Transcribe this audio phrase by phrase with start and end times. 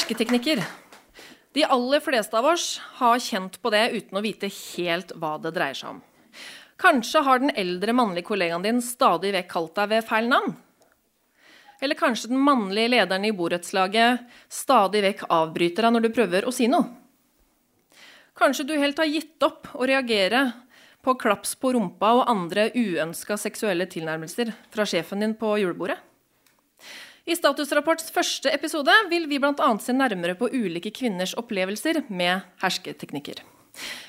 [0.00, 0.62] Hersketeknikker.
[1.52, 5.52] De aller fleste av oss har kjent på det uten å vite helt hva det
[5.52, 5.98] dreier seg om.
[6.80, 10.56] Kanskje har den eldre mannlige kollegaen din stadig vekk kalt deg ved feil navn?
[11.84, 16.56] Eller kanskje den mannlige lederen i borettslaget stadig vekk avbryter deg når du prøver å
[16.56, 16.88] si noe?
[18.40, 20.46] Kanskje du helt har gitt opp å reagere
[21.04, 26.00] på klaps på rumpa og andre uønska seksuelle tilnærmelser fra sjefen din på julebordet?
[27.30, 29.66] I Statusrapports første episode vil vi bl.a.
[29.78, 33.44] se nærmere på ulike kvinners opplevelser med hersketeknikker.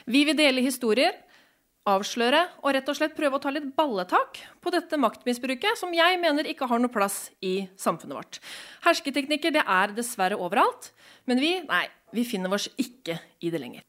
[0.09, 1.13] Vi vil dele historier,
[1.85, 6.17] avsløre og rett og slett prøve å ta litt balletak på dette maktmisbruket som jeg
[6.21, 8.41] mener ikke har noe plass i samfunnet vårt.
[8.87, 10.89] Hersketeknikker det er dessverre overalt,
[11.29, 11.85] men vi, nei,
[12.17, 13.85] vi finner oss ikke i det lenger.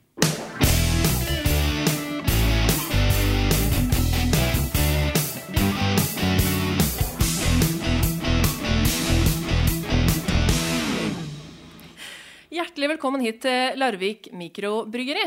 [12.53, 15.23] Hjertelig velkommen hit til Larvik mikrobryggeri.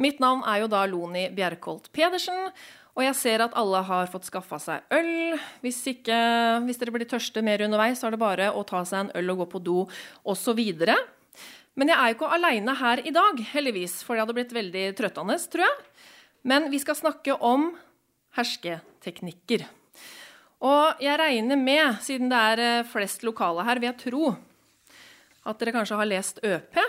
[0.00, 2.46] Mitt navn er jo da Loni Bjerkholt Pedersen.
[2.96, 5.36] Og jeg ser at alle har fått skaffa seg øl.
[5.60, 6.16] Hvis, ikke,
[6.64, 9.34] hvis dere blir tørste mer underveis, så er det bare å ta seg en øl
[9.34, 9.76] og gå på do
[10.24, 10.64] osv.
[11.76, 14.88] Men jeg er jo ikke aleine her i dag, heldigvis, for det hadde blitt veldig
[14.96, 15.78] trøttende, tror jeg.
[16.48, 17.74] Men vi skal snakke om
[18.40, 19.68] hersketeknikker.
[20.64, 24.38] Og jeg regner med, siden det er eh, flest lokale her, vil jeg tro
[25.46, 26.80] at dere kanskje har lest ØP.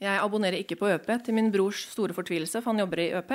[0.00, 3.34] Jeg abonnerer ikke på ØP til min brors store fortvilelse, for han jobber i ØP.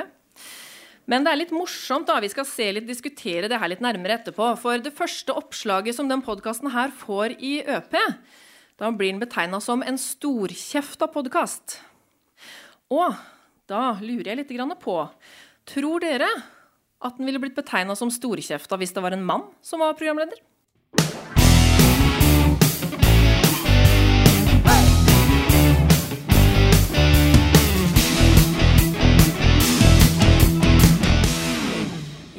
[1.06, 2.08] Men det er litt morsomt.
[2.08, 4.56] da, Vi skal se litt, diskutere det her litt nærmere etterpå.
[4.58, 7.94] For det første oppslaget som den podkasten her får i ØP,
[8.82, 11.80] da blir den betegna som en storkjefta podkast.
[12.90, 13.14] Og
[13.70, 14.98] da lurer jeg litt på
[15.66, 16.30] Tror dere
[17.02, 20.38] at den ville blitt betegna som storkjefta hvis det var en mann som var programleder?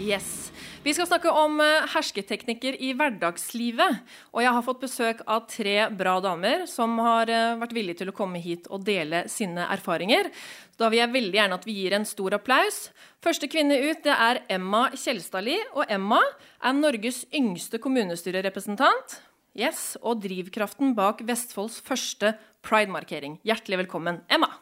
[0.07, 0.53] Yes.
[0.85, 4.05] Vi skal snakke om eh, hersketeknikker i hverdagslivet.
[4.31, 8.13] Og jeg har fått besøk av tre bra damer som har eh, vært villige til
[8.13, 10.31] å komme hit og dele sine erfaringer.
[10.79, 12.85] Da vil jeg veldig gjerne at vi gir en stor applaus.
[13.25, 15.59] Første kvinne ut det er Emma Kjelstadli.
[15.75, 16.21] Og Emma
[16.63, 19.19] er Norges yngste kommunestyrerepresentant.
[19.59, 22.37] Yes, og drivkraften bak Vestfolds første
[22.67, 23.41] pride-markering.
[23.47, 24.53] Hjertelig velkommen, Emma.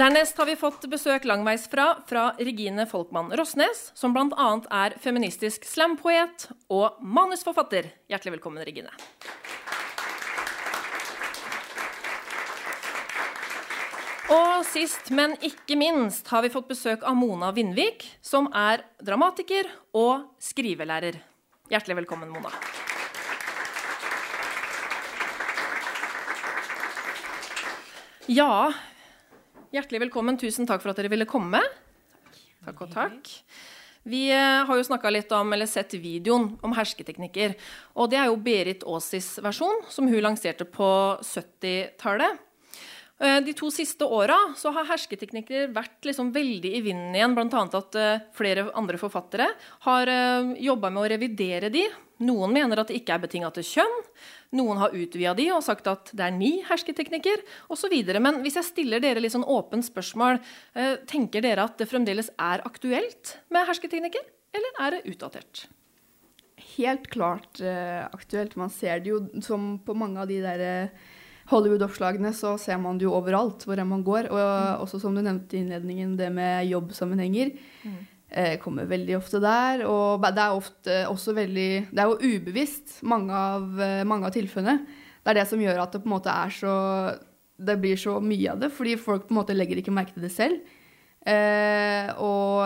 [0.00, 4.46] Dernest har vi fått besøk langveisfra fra Regine Folkmann Rossnes, som bl.a.
[4.72, 7.90] er feministisk slampoet og manusforfatter.
[8.08, 8.88] Hjertelig velkommen, Regine.
[14.32, 19.68] Og sist, men ikke minst, har vi fått besøk av Mona Vindvik, som er dramatiker
[19.92, 21.20] og skrivelærer.
[21.68, 22.56] Hjertelig velkommen, Mona.
[28.30, 28.70] Ja,
[29.70, 30.34] Hjertelig velkommen.
[30.34, 31.60] Tusen takk for at dere ville komme.
[32.66, 33.28] Takk og takk.
[34.02, 37.54] Vi eh, har jo snakka litt om, eller sett videoen om hersketeknikker.
[37.94, 40.90] Og det er jo Berit Aasis versjon, som hun lanserte på
[41.22, 42.42] 70-tallet.
[43.22, 47.38] Eh, de to siste åra har hersketeknikker vært liksom veldig i vinden igjen.
[47.38, 47.62] Bl.a.
[47.70, 49.52] at eh, flere andre forfattere
[49.86, 50.14] har
[50.58, 51.86] jobba med å revidere de.
[52.20, 53.96] Noen mener at det ikke er betinga til kjønn.
[54.58, 57.94] Noen har utvida de og sagt at det er ni hersketeknikker osv.
[58.20, 60.40] Men hvis jeg stiller dere litt sånn åpent spørsmål,
[61.08, 64.26] tenker dere at det fremdeles er aktuelt med hersketeknikker,
[64.56, 65.64] eller er det utdatert?
[66.74, 68.58] Helt klart aktuelt.
[68.60, 70.92] Man ser det jo som på mange av de der
[71.50, 74.30] Hollywood-oppslagene så ser man det jo overalt hvor man går.
[74.30, 74.84] Og mm.
[74.84, 77.54] også som du nevnte i innledningen, det med jobbsammenhenger.
[77.82, 78.00] Mm.
[78.30, 79.82] Eh, kommer veldig ofte der.
[79.90, 84.32] Og det er ofte også veldig Det er jo ubevisst, mange av, eh, mange av
[84.32, 84.86] tilfellene.
[85.20, 87.18] Det er det som gjør at det på en måte er så
[87.60, 90.22] Det blir så mye av det, fordi folk på en måte legger ikke merke til
[90.22, 90.60] det selv.
[91.26, 92.64] Eh, og,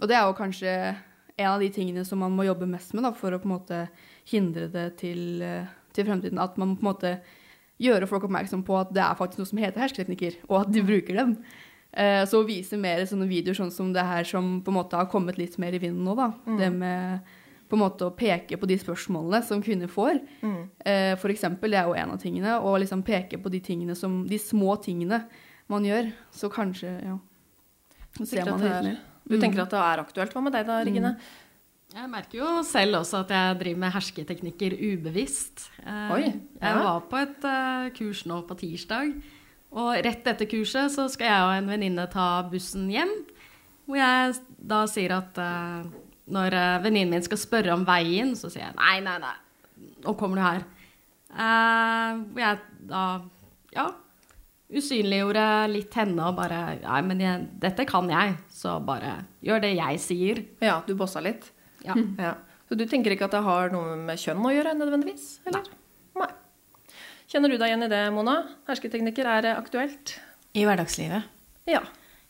[0.00, 0.96] og, det er jo kanskje
[1.36, 3.52] en av de tingene som man må jobbe mest med da, for å på en
[3.52, 3.88] måte
[4.24, 6.40] hindre det til, eh, til fremtiden.
[6.40, 7.20] At man på en måte
[7.80, 10.86] gjøre folk oppmerksom på at det er faktisk noe som heter hersketeknikker, og at de
[10.88, 11.36] bruker dem.
[11.92, 14.98] Eh, så å vise mer sånne videoer sånn som det her som på en måte
[14.98, 16.30] har kommet litt mer i vinden nå, da.
[16.46, 16.58] Mm.
[16.60, 17.36] Det med
[17.70, 20.18] på en måte å peke på de spørsmålene som kvinner får.
[20.42, 20.62] Mm.
[20.82, 22.56] Eh, for eksempel, det er jo en av tingene.
[22.58, 25.22] Å liksom peke på de tingene som De små tingene
[25.70, 26.10] man gjør.
[26.34, 27.14] Så kanskje, ja.
[28.18, 28.98] Så ser man det litt mer.
[29.30, 30.34] Du tenker at det er aktuelt.
[30.34, 31.14] Hva med deg da, Regine?
[31.14, 31.46] Mm.
[31.90, 35.68] Jeg merker jo selv også at jeg driver med hersketeknikker ubevisst.
[35.82, 36.34] Eh, Oi, ja.
[36.62, 39.14] Jeg var på et uh, kurs nå på tirsdag,
[39.70, 43.12] og rett etter kurset så skal jeg og en venninne ta bussen hjem.
[43.86, 45.86] hvor jeg da sier at uh,
[46.30, 49.34] når uh, venninnen min skal spørre om veien, så sier jeg nei, nei, nei,
[50.04, 50.66] nå kommer du her.
[51.30, 53.04] Uh, hvor jeg da,
[53.74, 53.86] ja,
[54.70, 59.74] usynliggjorde litt henne og bare Nei, men jeg, dette kan jeg, så bare gjør det
[59.76, 60.44] jeg sier.
[60.62, 61.52] Ja, du bossa litt.
[61.86, 61.96] Ja.
[62.18, 62.36] Ja.
[62.70, 65.40] Så du tenker ikke at det har noe med kjønn å gjøre, nødvendigvis?
[65.50, 65.64] Eller?
[65.66, 65.79] Nei.
[67.30, 68.40] Kjenner du deg igjen i det, Mona?
[68.66, 70.16] Hersketeknikker er aktuelt?
[70.58, 71.28] I hverdagslivet.
[71.70, 71.84] Ja.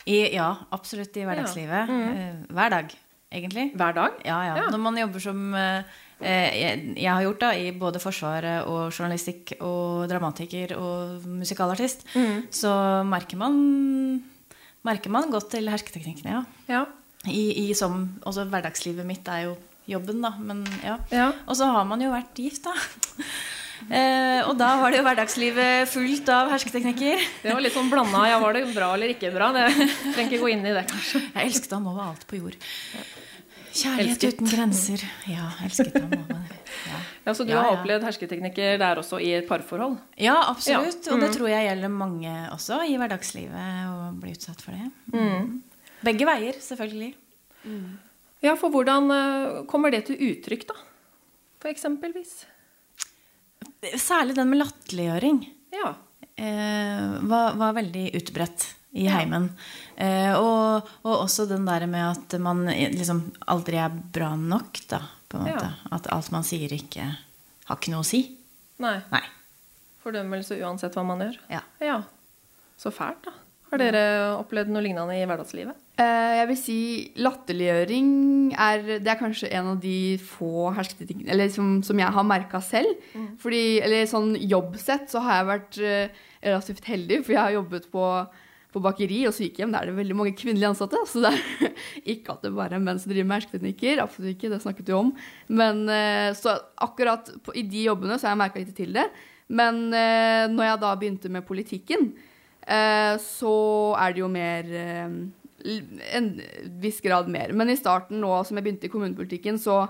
[0.04, 1.88] I, ja, absolutt i hverdagslivet.
[1.88, 2.90] Eh, Hver dag,
[3.32, 3.70] egentlig.
[3.80, 4.18] Hver dag?
[4.28, 4.58] Ja, ja.
[4.60, 4.66] Ja.
[4.68, 5.88] Når man jobber som eh,
[6.20, 6.58] eh,
[6.98, 12.04] jeg, har gjort da, i både Forsvaret og journalistikk og dramatiker og musikalartist,
[12.52, 12.74] så
[13.08, 13.56] merker man,
[14.84, 16.44] merker man godt til hersketeknikkene, ja.
[16.68, 16.82] Ja.
[17.24, 19.56] I, i som, også hverdagslivet mitt er jo
[19.88, 20.34] jobben, da.
[20.36, 21.00] Men ja.
[21.08, 21.30] Ja.
[21.48, 22.76] Og så har man jo vært gift, da.
[23.88, 27.22] Eh, og da var det jo hverdagslivet fullt av hersketeknikker.
[27.42, 28.26] Det var litt sånn blanda.
[28.28, 29.48] Ja, var det bra eller ikke bra?
[29.56, 29.64] Det
[30.12, 31.22] trenger ikke gå inn i det, kanskje.
[31.32, 32.58] Jeg elsket ham over alt på jord.
[33.70, 34.34] Kjærlighet Elsket.
[34.34, 35.02] uten grenser.
[35.30, 36.40] Ja, elsket ham over
[36.90, 36.98] ja.
[37.26, 39.96] Ja, Så du Ja, har opplevd hersketeknikker der også i et parforhold?
[40.18, 41.06] ja, absolutt.
[41.06, 41.12] Ja.
[41.14, 41.36] Og det Mm.
[41.36, 44.90] tror jeg gjelder mange også i hverdagslivet å bli utsatt for det.
[45.14, 45.62] Mm.
[46.02, 47.14] Begge veier, selvfølgelig.
[48.42, 50.74] Ja, for hvordan eh, kommer det til uttrykk, da?
[51.60, 52.46] For eksempelvis?
[53.98, 55.40] Særlig den med latterliggjøring.
[55.74, 55.94] Ja.
[56.36, 58.66] eh, var, var veldig utbredt
[58.98, 59.50] i heimen.
[59.96, 65.02] Eh, og, og også den der med at man liksom aldri er bra nok, da.
[65.94, 68.24] At alt man sier, ikke har ikke noe å si.
[68.82, 68.96] Nei.
[69.12, 69.22] Nei.
[70.02, 71.36] Fordømmelse uansett hva man gjør?
[71.52, 71.60] Ja.
[71.84, 72.00] Ja.
[72.80, 73.36] Så fælt, da.
[73.70, 74.02] Har dere
[74.40, 75.76] opplevd noe lignende i hverdagslivet?
[76.00, 76.80] Eh, jeg vil si
[77.20, 78.10] latterliggjøring
[78.54, 82.60] er, det er kanskje en av de få hersketeknikkene eller som, som jeg har merka
[82.64, 82.92] selv.
[83.42, 87.88] Fordi, eller sånn jobbsett så har jeg vært eh, relativt heldig, for jeg har jobbet
[87.92, 88.04] på,
[88.72, 89.74] på bakeri og sykehjem.
[89.74, 91.02] Der er det veldig mange kvinnelige ansatte.
[91.10, 91.74] Så det er
[92.14, 94.00] ikke at det bare er menn som driver med hersketeknikker.
[94.06, 95.12] Absolutt ikke, det snakket vi om.
[95.52, 99.10] Men eh, så akkurat på, i de jobbene så har jeg merka litt til det.
[99.50, 102.04] Men når jeg da begynte med politikken,
[103.18, 103.54] så
[103.98, 104.68] er det jo mer
[105.64, 106.30] En
[106.82, 107.52] viss grad mer.
[107.56, 109.84] Men i starten, nå som jeg begynte i kommunepolitikken, så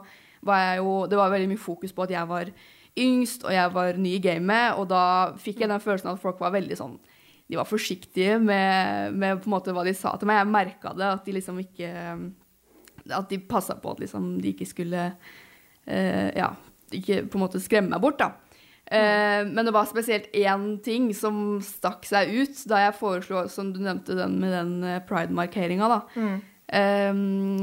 [0.46, 2.50] var jeg jo Det var veldig mye fokus på at jeg var
[2.98, 5.02] yngst, og jeg var ny i gamet, og da
[5.38, 6.96] fikk jeg den følelsen at folk var veldig sånn
[7.50, 10.40] De var forsiktige med, med på en måte hva de sa til meg.
[10.40, 11.92] Jeg merka det, at de liksom ikke
[13.10, 15.06] At de passa på at liksom de ikke skulle
[15.86, 16.54] eh, Ja,
[16.90, 18.32] ikke på en måte skremme meg bort, da.
[18.90, 23.68] Eh, men det var spesielt én ting som stakk seg ut da jeg foreslo, som
[23.70, 26.00] du nevnte, den med den eh, pride-markeringa, da.
[26.70, 27.20] Eh,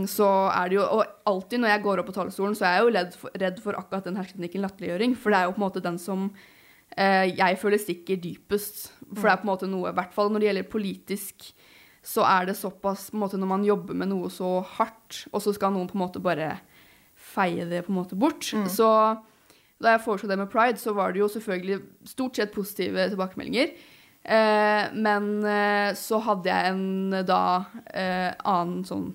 [0.08, 2.88] så er det jo Og alltid når jeg går opp på talerstolen, så er jeg
[2.88, 5.18] jo for, redd for akkurat den hersketeknikken latterliggjøring.
[5.20, 8.86] For det er jo på en måte den som uh, jeg føler stikker dypest.
[9.12, 11.48] For det er på en måte noe, i hvert fall når det gjelder politisk,
[12.08, 15.44] så er det såpass på en måte Når man jobber med noe så hardt, og
[15.44, 16.54] så skal noen på en måte bare
[17.18, 18.48] feie det på en måte bort.
[18.72, 18.88] Så
[19.84, 23.76] da jeg foreslo det med pride, så var det jo selvfølgelig stort sett positive tilbakemeldinger.
[24.28, 27.42] Eh, men eh, så hadde jeg en da
[27.94, 29.12] eh, annen sånn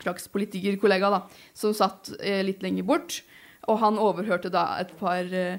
[0.00, 1.20] slags politikerkollega da,
[1.54, 3.20] som satt eh, litt lenger bort.
[3.70, 5.58] Og han overhørte da et par eh,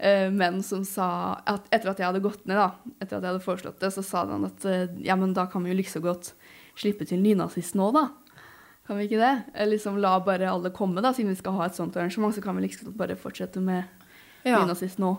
[0.00, 1.10] eh, menn som sa
[1.48, 4.04] at etter at jeg hadde gått ned, da, etter at jeg hadde foreslått det, så
[4.04, 4.66] sa han at
[5.04, 6.32] ja, men da kan vi jo like så godt
[6.80, 8.08] slippe til nynazist nå, da.
[8.90, 9.32] Kan vi ikke det?
[9.54, 12.42] Eller liksom la bare alle komme, da, siden vi skal ha et sånt arrangement, så
[12.42, 13.84] kan vi liksom bare fortsette med
[14.42, 14.58] Ja.
[14.64, 15.14] nynazist nå.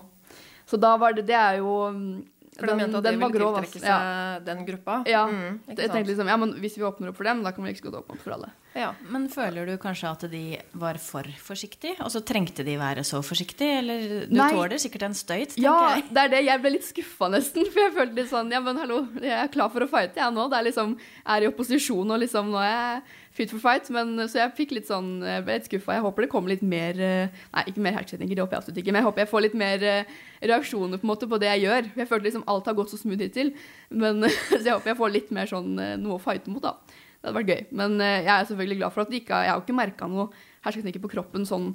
[0.68, 2.24] Så da var det Det er jo mm,
[2.58, 3.80] For de mente at det var ville grov, tiltrekke altså.
[3.80, 4.38] seg Ja.
[4.44, 4.96] den gruppa?
[5.08, 5.26] Ja.
[5.26, 7.70] Mm, Jeg tenkte liksom, ja, men Hvis vi åpner opp for dem, da kan vi
[7.72, 8.50] like godt åpne opp for alle.
[8.76, 8.92] ja.
[9.08, 11.96] Men føler du kanskje at de var for forsiktige?
[12.00, 13.78] Og så trengte de være så forsiktige?
[13.78, 14.50] Eller du Nei.
[14.52, 16.04] tåler sikkert en støyt, tenker Ja, jeg.
[16.12, 16.44] det er det.
[16.44, 17.64] Jeg ble litt skuffa nesten.
[17.72, 20.32] For jeg følte litt sånn Ja, men hallo, jeg er klar for å fighte, jeg
[20.34, 20.50] nå.
[20.50, 23.02] Det er liksom er i opposisjon og liksom Nå er jeg
[23.36, 23.88] fit for fight.
[23.94, 25.96] Men så jeg fikk litt sånn Jeg ble litt skuffa.
[25.96, 28.82] Jeg håper det kommer litt mer eh, Nei, ikke mer hersketeknikker, det håper jeg absolutt
[28.82, 28.94] ikke.
[28.94, 31.64] Men jeg håper jeg får litt mer eh, reaksjoner på en måte på det jeg
[31.66, 31.88] gjør.
[32.02, 33.54] Jeg følte liksom alt har gått så smooth hittil.
[33.90, 36.76] Men Så jeg håper jeg får litt mer sånn eh, noe å fighte mot, da.
[37.22, 37.64] Det hadde vært gøy.
[37.78, 40.30] Men eh, jeg er selvfølgelig glad for at det ikke Jeg har ikke merka noe
[40.62, 41.74] hersketeknikker på kroppen sånn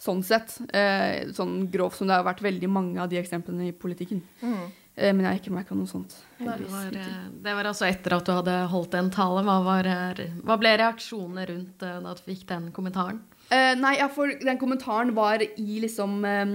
[0.00, 0.56] sånn sett.
[0.72, 4.22] Eh, sånn grovt som det har vært veldig mange av de eksemplene i politikken.
[4.40, 4.70] Mm.
[5.00, 6.14] Eh, men jeg har ikke merka noe sånt.
[6.36, 9.42] Det var, eh, det var altså etter at du hadde holdt en tale.
[9.46, 13.22] Hva, var, eh, hva ble reaksjonene rundt da du fikk den kommentaren?
[13.50, 16.52] Uh, nei, ja, for den kommentaren var i liksom um,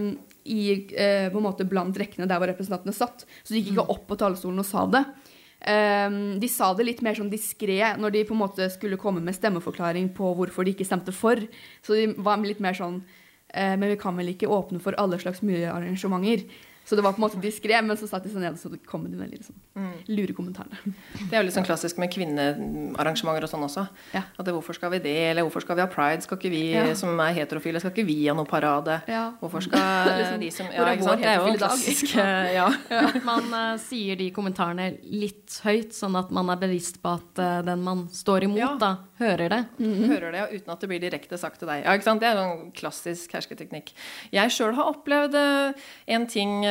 [0.47, 0.59] i,
[0.95, 3.25] uh, på en måte blant rekkene der hvor representantene satt.
[3.43, 5.01] Så de gikk ikke opp på talerstolen og sa det.
[5.65, 9.23] Um, de sa det litt mer sånn diskré når de på en måte skulle komme
[9.25, 11.41] med stemmeforklaring på hvorfor de ikke stemte for.
[11.83, 15.19] Så de var litt mer sånn uh, Men vi kan vel ikke åpne for alle
[15.19, 16.47] slags mulige arrangementer.
[16.85, 18.69] Så det var på en måte diskré, men så satt de seg ned og så
[18.85, 19.91] kom de med litt sånn Mm.
[20.07, 20.77] lure kommentarene.
[21.27, 23.83] Det er jo litt sånn klassisk med kvinnearrangementer og sånn også.
[24.13, 24.21] Ja.
[24.39, 26.21] At det, hvorfor skal vi det, eller hvorfor skal vi ha pride?
[26.23, 26.93] Skal ikke vi Ja.
[26.95, 29.01] som er heterofile, skal ikke vi ha noe parade?
[29.07, 29.33] Ja.
[29.41, 29.79] Hvorfor skal
[30.19, 31.21] Liksom, de som Ja, ikke sant?
[31.21, 32.67] Det er jo en klassisk Ja.
[32.89, 37.39] At man uh, sier de kommentarene litt høyt, sånn at man er bevisst på at
[37.43, 38.75] uh, den man står imot, Ja.
[38.79, 39.61] da, hører det.
[39.79, 41.83] Hører det, ja, uten at det blir direkte sagt til deg.
[41.83, 42.21] Ja, ikke sant?
[42.21, 43.91] Det er en klassisk hersketeknikk.
[44.31, 45.73] Jeg sjøl har opplevd uh,
[46.07, 46.63] en ting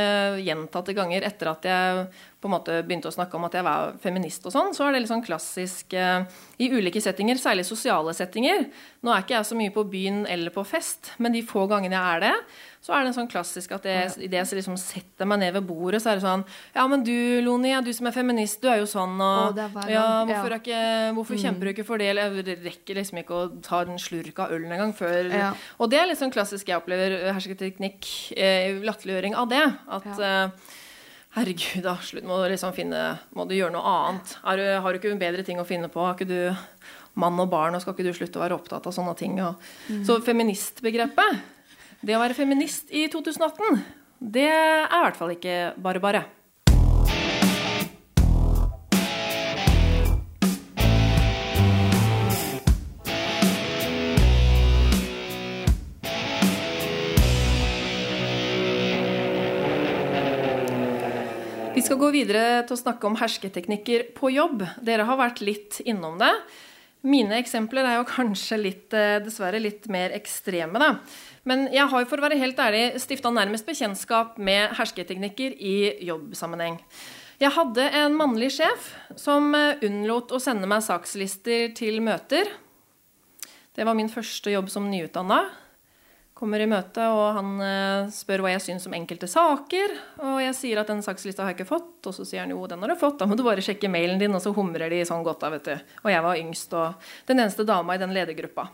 [0.45, 2.07] gjentatte ganger etter at jeg
[2.45, 4.75] på en måte begynte å snakke om at jeg var feminist og sånn.
[4.77, 6.27] Så er det litt sånn klassisk eh,
[6.61, 8.67] i ulike settinger, særlig sosiale settinger.
[9.01, 11.97] Nå er ikke jeg så mye på byen eller på fest, men de få gangene
[11.97, 12.35] jeg er det,
[12.85, 16.03] så er det sånn klassisk at jeg, idet jeg liksom setter meg ned ved bordet,
[16.05, 16.43] så er det sånn
[16.75, 17.15] Ja, men du,
[17.47, 19.57] Loni, ja, du som er feminist, du er jo sånn, og
[19.89, 20.83] ja, hvorfor, ikke,
[21.17, 22.11] hvorfor kjemper du ikke for det?
[22.13, 25.51] Eller jeg rekker liksom ikke å ta en slurk av ølen engang før Ja.
[25.81, 29.65] Og det er litt sånn klassisk jeg opplever hersketeknikk, eh, latterliggjøring av det.
[29.97, 30.75] At eh,
[31.35, 33.01] herregud, da, slutt, må du liksom finne
[33.35, 34.37] Må du gjøre noe annet?
[34.39, 36.03] Du, har du ikke bedre ting å finne på?
[36.05, 38.95] Har ikke du mann og barn, og skal ikke du slutte å være opptatt av
[38.95, 39.37] sånne ting?
[39.43, 39.61] Og,
[40.07, 41.43] Så feministbegrepet,
[42.05, 43.85] det å være feminist i 2018,
[44.35, 46.25] det er i hvert fall ikke bare bare.
[61.95, 64.65] Skal gå videre til å snakke om hersketeknikker på jobb.
[64.83, 66.33] Dere har vært litt innom det.
[67.07, 70.97] Mine eksempler er jo kanskje litt, eh, dessverre litt mer ekstreme, da.
[71.47, 75.77] Men jeg har for å være helt ærlig stifta nærmest bekjentskap med hersketeknikker i
[76.09, 76.81] jobbsammenheng.
[77.39, 82.51] Jeg hadde en mannlig sjef som eh, unnlot å sende meg sakslister til møter.
[83.75, 85.45] Det var min første jobb som nyutdanna.
[86.35, 89.93] Kommer i møte, og han eh, spør hva jeg syns om enkelte saker.
[90.27, 92.65] Og jeg sier at den sakslista har jeg ikke fått, og så sier han jo,
[92.71, 94.99] den har du fått, da må du bare sjekke mailen din, og så humrer de
[95.07, 95.93] sånn godt da, vet du.
[96.03, 98.67] Og jeg var yngst og den eneste dama i den ledergruppa.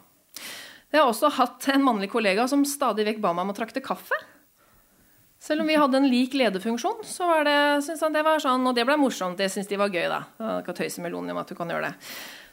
[0.90, 3.84] Jeg har også hatt en mannlig kollega som stadig vekk ba meg om å trakte
[3.84, 4.16] kaffe.
[5.40, 8.64] Selv om vi hadde en lik lederfunksjon, så var det, synes han det var sånn,
[8.68, 9.36] og det ble morsomt.
[9.40, 10.24] Det syns de var gøy, da.
[10.40, 12.10] Ikke kan tøyse med Loni om at du kan gjøre det.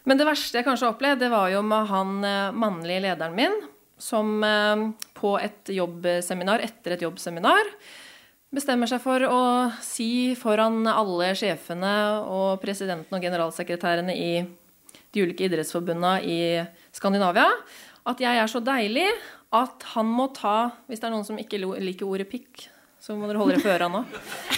[0.08, 3.36] Men det verste jeg kanskje har opplevd, det var jo med han eh, mannlige lederen
[3.36, 3.58] min,
[3.98, 4.84] som eh,
[5.18, 7.74] på et jobbseminar, etter et jobbseminar,
[8.54, 9.42] bestemmer seg for å
[9.84, 14.32] si foran alle sjefene og presidenten og generalsekretærene i
[15.12, 16.40] de ulike idrettsforbundene i
[16.96, 17.50] Skandinavia
[18.08, 19.08] at jeg er så deilig
[19.56, 22.68] at han må ta Hvis det er noen som ikke liker ordet pikk,
[23.00, 24.02] så må dere holde dere for øra nå.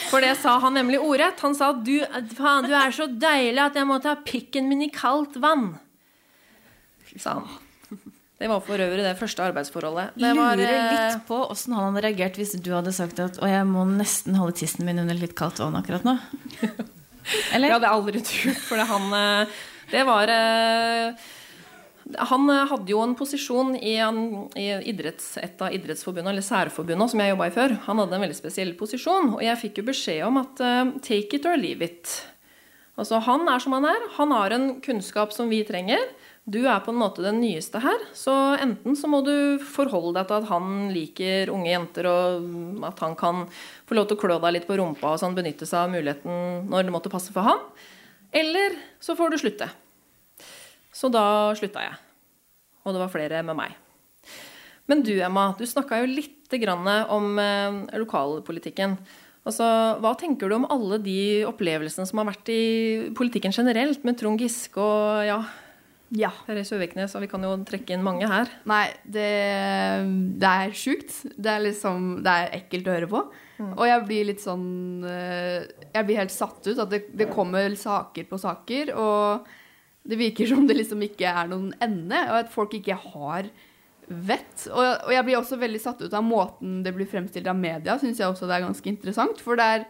[0.10, 1.42] For det sa han nemlig ordrett.
[1.46, 2.00] Han sa du,
[2.38, 5.76] faen, du er så deilig at jeg må ta pikken min i kaldt vann.
[7.14, 7.69] Sa han.
[8.40, 10.14] Det var for øvrig det første arbeidsforholdet.
[10.16, 13.36] Det var, Lurer eh, litt på åssen han hadde reagert hvis du hadde sagt at
[13.44, 16.16] Å, jeg må nesten holde tissen min under litt kaldt vann akkurat nå.
[17.54, 17.68] Eller?
[17.68, 19.58] Det hadde jeg aldri turt, for det han eh,
[19.92, 21.28] Det var eh,
[22.32, 27.36] Han hadde jo en posisjon i, i idretts, et av idrettsforbundene, eller særforbundene, som jeg
[27.36, 27.76] jobba i før.
[27.90, 30.64] Han hadde en veldig spesiell posisjon, og jeg fikk jo beskjed om at
[31.06, 32.16] take it or leave it.
[32.98, 34.08] Altså, han er som han er.
[34.18, 36.02] Han har en kunnskap som vi trenger.
[36.50, 40.30] Du er på en måte den nyeste her, så enten så må du forholde deg
[40.30, 43.44] til at han liker unge jenter, og at han kan
[43.86, 46.66] få lov til å klø deg litt på rumpa og sånn, benytte seg av muligheten
[46.72, 47.62] når det måtte passe for han.
[48.34, 49.70] Eller så får du slutte.
[50.96, 52.02] Så da slutta jeg.
[52.82, 53.78] Og det var flere med meg.
[54.90, 58.98] Men du, Emma, du snakka jo litt grann om eh, lokalpolitikken.
[59.46, 59.66] Altså,
[60.02, 62.64] hva tenker du om alle de opplevelsene som har vært i
[63.18, 65.44] politikken generelt, med Trond Giske og ja,
[66.16, 66.32] Ja.
[66.48, 68.50] Therese Søviknes, og vi kan jo trekke inn mange her.
[68.70, 69.30] Nei, det,
[70.42, 71.14] det er sjukt.
[71.38, 73.24] Det er liksom Det er ekkelt å høre på.
[73.70, 76.78] Og jeg blir litt sånn eh, Jeg blir helt satt ut.
[76.80, 79.50] At det, det kommer saker på saker, og
[80.10, 83.50] det virker som det liksom ikke er noen ende, og at folk ikke har
[84.10, 84.66] vett.
[84.72, 88.00] Og, og jeg blir også veldig satt ut av måten det blir fremstilt av media,
[88.02, 89.44] syns jeg også det er ganske interessant.
[89.46, 89.86] For det er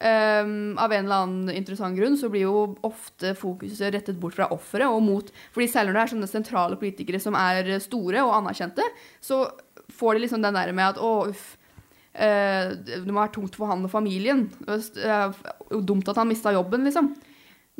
[0.00, 4.46] Ehm, av en eller annen interessant grunn så blir jo ofte fokuset rettet bort fra
[4.54, 8.32] offeret og mot fordi selv når det er sånne sentrale politikere som er store og
[8.38, 8.86] anerkjente,
[9.20, 9.42] så
[9.92, 11.50] får de liksom den der med at å, uff
[12.16, 14.46] uh, Det må være tungt for han og familien.
[14.64, 15.36] Det er
[15.68, 17.12] jo dumt at han mista jobben, liksom.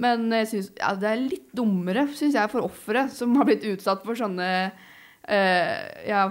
[0.00, 4.04] Men synes, ja, det er litt dummere, syns jeg, for offeret som har blitt utsatt
[4.04, 6.28] for sånne uh, ja,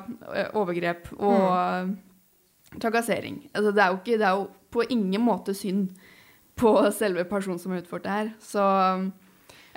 [0.54, 1.98] overgrep og
[2.78, 3.42] trakassering.
[3.56, 5.94] Altså, det, er jo ikke, det er jo på ingen måte synd
[6.60, 8.32] på selve personen som har utført det her.
[8.44, 8.64] Så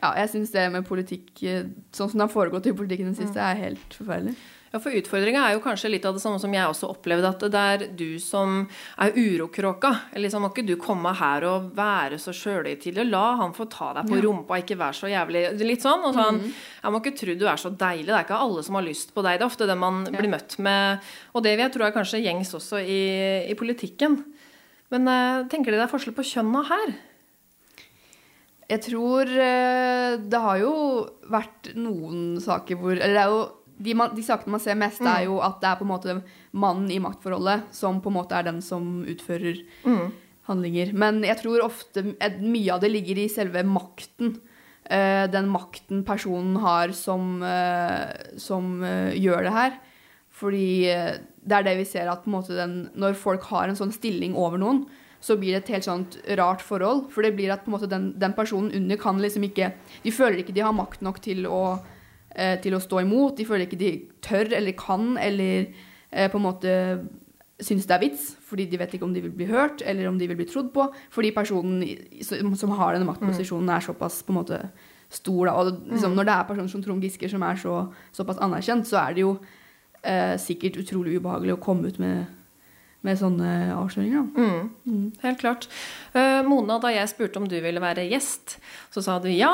[0.02, 3.18] ja, jeg syns det med politikk, eh, sånn som det har foregått i politikken den
[3.18, 4.34] siste, er helt forferdelig.
[4.72, 7.42] Ja, for utfordringa er jo kanskje litt av det samme som jeg også opplevde, at
[7.52, 8.62] det er du som
[9.04, 9.90] er urokråka.
[10.16, 13.90] Liksom, må ikke du komme her og være så sjølhøytidelig, og la han få ta
[13.98, 16.06] deg på rumpa, ikke være så jævlig Litt sånn.
[16.08, 16.40] Og sånn,
[16.80, 19.12] Jeg må ikke tro du er så deilig, det er ikke alle som har lyst
[19.12, 19.36] på deg.
[19.36, 22.24] Det er ofte det man blir møtt med, og det vil jeg tro er kanskje
[22.24, 23.02] gjengs også i,
[23.52, 24.22] i politikken.
[24.92, 26.94] Men uh, tenker dere det er forskjell på kjønna her?
[28.72, 30.74] Jeg tror eh, det har jo
[31.28, 33.40] vært noen saker hvor Eller det er jo
[33.82, 36.14] de, man, de sakene man ser mest, er jo at det er på en måte
[36.54, 39.58] mannen i maktforholdet som på en måte er den som utfører
[40.46, 40.92] handlinger.
[40.94, 44.36] Men jeg tror ofte et, mye av det ligger i selve makten.
[44.86, 49.76] Uh, den makten personen har som, uh, som uh, gjør det her.
[50.32, 54.36] Fordi eh, det er det vi ser at den, når folk har en sånn stilling
[54.38, 54.84] over noen,
[55.22, 57.08] så blir det et helt sånt rart forhold.
[57.14, 59.72] For det blir at den, den personen under kan liksom ikke
[60.02, 61.78] De føler ikke de har makt nok til å,
[62.34, 63.36] eh, til å stå imot.
[63.38, 65.70] De føler ikke de tør eller kan eller
[66.10, 66.72] eh, på en måte
[67.62, 70.18] syns det er vits, fordi de vet ikke om de vil bli hørt eller om
[70.18, 70.88] de vil bli trodd på.
[71.14, 71.84] Fordi personen
[72.26, 74.60] som, som har denne maktposisjonen, er såpass på en måte
[75.12, 75.46] stor.
[75.46, 75.54] Da.
[75.54, 77.84] Og liksom, Når det er personer som Trond Giske som er så,
[78.16, 79.36] såpass anerkjent, så er det jo
[80.02, 82.30] eh, sikkert utrolig ubehagelig å komme ut med,
[83.06, 84.26] med sånne avsløringer.
[84.36, 84.70] Mm.
[84.86, 85.06] Mm.
[85.24, 85.68] Helt klart.
[86.14, 88.58] Uh, Mona, da jeg spurte om du ville være gjest,
[88.94, 89.52] så sa du ja.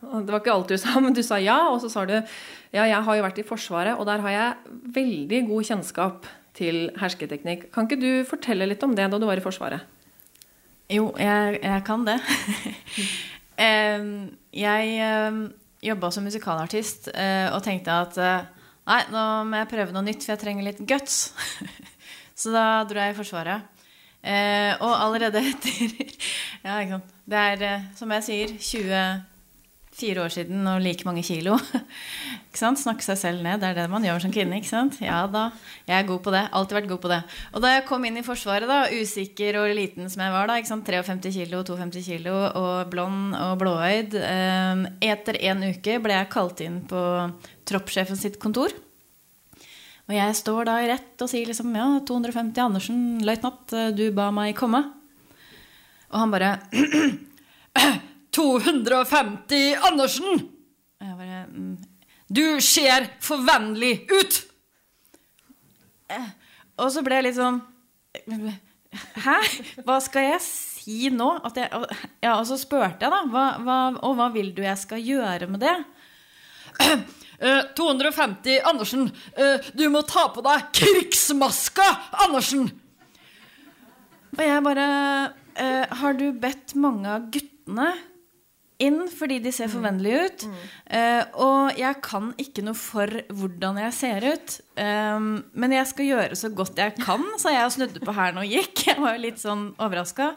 [0.00, 1.60] Det var ikke alt du sa, men du sa ja.
[1.70, 4.76] Og så sa du ja, jeg har jo vært i Forsvaret, og der har jeg
[5.00, 7.70] veldig god kjennskap til hersketeknikk.
[7.74, 9.98] Kan ikke du fortelle litt om det da du var i Forsvaret?
[10.90, 12.18] Jo, jeg, jeg kan det.
[13.60, 14.84] Jeg
[15.28, 15.42] um,
[15.84, 18.48] jobba som musikalartist eh, og tenkte at eh,
[18.90, 21.30] nei, nå må jeg prøve noe nytt, for jeg trenger litt guts.
[22.40, 23.80] Så da dro jeg i Forsvaret.
[24.20, 25.94] Eh, og allerede etter
[26.66, 27.12] Ja, ikke sant.
[27.30, 31.54] Det er, eh, som jeg sier, 24 år siden og like mange kilo.
[32.48, 32.80] ikke sant?
[32.80, 33.62] Snakke seg selv ned.
[33.62, 34.58] Det er det man gjør som kvinne.
[34.60, 34.98] ikke sant?
[35.04, 35.46] Ja da,
[35.88, 36.42] jeg er god på det.
[36.52, 37.20] Alltid vært god på det.
[37.54, 40.58] Og da jeg kom inn i Forsvaret, da, usikker og liten som jeg var, da,
[40.60, 40.84] ikke sant?
[40.88, 46.60] 53 kilo, 52 kilo og blond og blåøyd eh, Etter en uke ble jeg kalt
[46.66, 47.02] inn på
[47.70, 48.74] troppssjefen sitt kontor.
[50.10, 54.30] Og jeg står da i rett og sier liksom ja, 250 Andersen, løytnant, du ba
[54.34, 54.80] meg komme.
[56.10, 56.48] Og han bare
[58.34, 60.40] 250 Andersen!
[61.00, 61.76] Og jeg bare mm,
[62.30, 64.40] Du ser for vennlig ut!
[66.10, 66.26] Eh,
[66.82, 67.60] Og så ble jeg litt sånn
[69.24, 69.36] Hæ?
[69.86, 71.28] Hva skal jeg si nå?
[71.54, 71.70] Jeg,
[72.24, 73.20] ja, og så spurte jeg, da.
[73.30, 75.76] Hva, hva, og hva vil du jeg skal gjøre med det?
[77.40, 79.06] Eh, 250 Andersen,
[79.40, 81.86] uh, du må ta på deg krigsmaska,
[82.26, 82.68] Andersen!
[84.36, 84.84] Og jeg bare
[85.56, 87.88] uh, Har du bedt mange av guttene
[88.80, 90.44] inn fordi de ser for vennlige ut?
[90.88, 94.54] Eh, og jeg kan ikke noe for hvordan jeg ser ut.
[94.80, 98.48] Um, men jeg skal gjøre så godt jeg kan, så jeg snudde på hælen og
[98.48, 98.80] gikk.
[98.88, 100.30] Jeg var jo litt sånn overraska.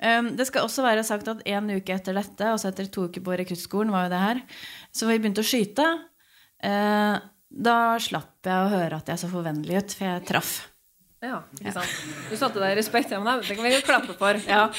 [0.00, 3.36] det skal også være sagt at en uke etter dette, altså etter to uker på
[3.42, 4.42] rekruttskolen, var jo det her,
[4.88, 5.84] så vi begynte å skyte.
[6.64, 7.16] Eh,
[7.54, 10.52] da slapp jeg å høre at jeg så forvennlig ut, for jeg traff.
[11.24, 11.92] Ja, ikke sant?
[12.28, 13.12] Du satte deg i respekt.
[13.14, 14.40] Ja, men det kan vi jo klappe for.
[14.48, 14.68] Ja.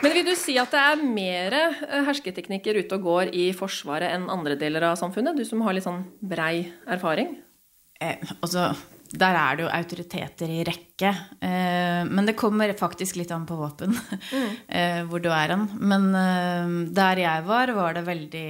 [0.00, 4.14] Men vil du si at det er mer eh, hersketeknikker ute og går i Forsvaret
[4.14, 5.36] enn andre deler av samfunnet?
[5.36, 7.34] Du som har litt sånn brei erfaring?
[8.00, 8.70] Eh, altså,
[9.10, 11.10] der er det jo autoriteter i rekke.
[11.42, 13.96] Eh, men det kommer faktisk litt an på våpen
[14.68, 15.66] eh, hvor du er hen.
[15.82, 18.46] Men eh, der jeg var, var det veldig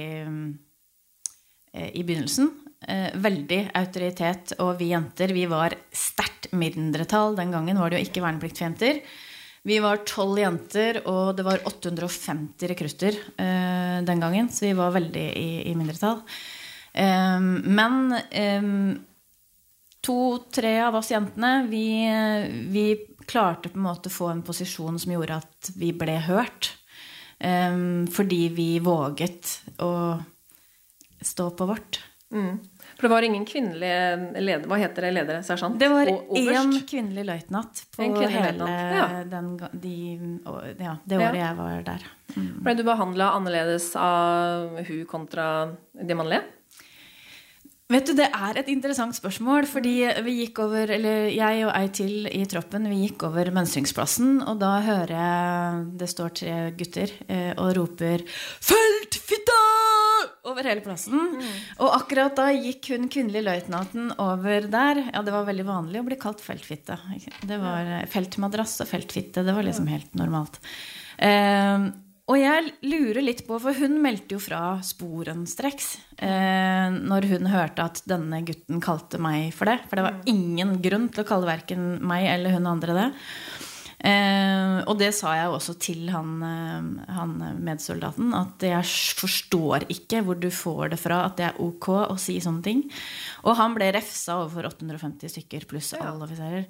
[1.71, 2.51] I begynnelsen
[2.87, 4.55] eh, veldig autoritet.
[4.61, 7.35] Og vi jenter vi var sterkt mindretall.
[7.39, 9.03] Den gangen var det jo ikke verneplikt for jenter.
[9.65, 14.49] Vi var tolv jenter, og det var 850 rekrutter eh, den gangen.
[14.53, 16.21] Så vi var veldig i, i mindretall.
[16.91, 18.11] Men
[20.01, 21.85] to-tre av oss jentene, vi,
[22.73, 22.85] vi
[23.29, 26.73] klarte på en måte å få en posisjon som gjorde at vi ble hørt.
[27.41, 29.91] Um, fordi vi våget å
[31.21, 32.01] stå på vårt.
[32.31, 32.59] Mm.
[32.95, 34.69] For det var ingen kvinnelige ledere?
[34.69, 35.41] hva heter det, ledere?
[35.43, 35.79] Sersjant?
[35.79, 39.07] Det var én kvinnelig løytnant på kvinnelig hele ja.
[39.27, 39.95] den, de,
[40.79, 42.07] ja, det året jeg var der.
[42.61, 45.47] Ble du behandla annerledes av hun kontra
[45.91, 46.45] de mannlige?
[47.91, 49.65] Vet du, Det er et interessant spørsmål.
[49.67, 54.47] fordi vi gikk over, eller Jeg og ei til i troppen vi gikk over mønstringsplassen,
[54.47, 59.59] og da hører jeg det står tre gutter eh, og roper 'Feltfitta!'
[60.45, 61.19] over hele plassen.
[61.79, 65.11] Og akkurat da gikk hun kvinnelige løytnanten over der.
[65.13, 66.97] Ja, Det var veldig vanlig å bli kalt feltfitte.
[67.45, 69.45] Det var Feltmadrass og feltfitte.
[69.45, 70.59] Det var liksom helt normalt.
[71.19, 71.91] Eh,
[72.29, 75.87] Og jeg lurer litt på, for hun meldte jo fra sporenstreks
[76.21, 79.79] eh, når hun hørte at denne gutten kalte meg for det.
[79.89, 83.07] For det var ingen grunn til å kalle verken meg eller hun andre det.
[84.01, 88.87] Eh, og det sa jeg også til han, eh, han medsoldaten, at jeg
[89.19, 92.83] forstår ikke hvor du får det fra at det er ok å si sånne ting.
[93.45, 96.65] Og han ble refsa overfor 850 stykker pluss alle offiserer.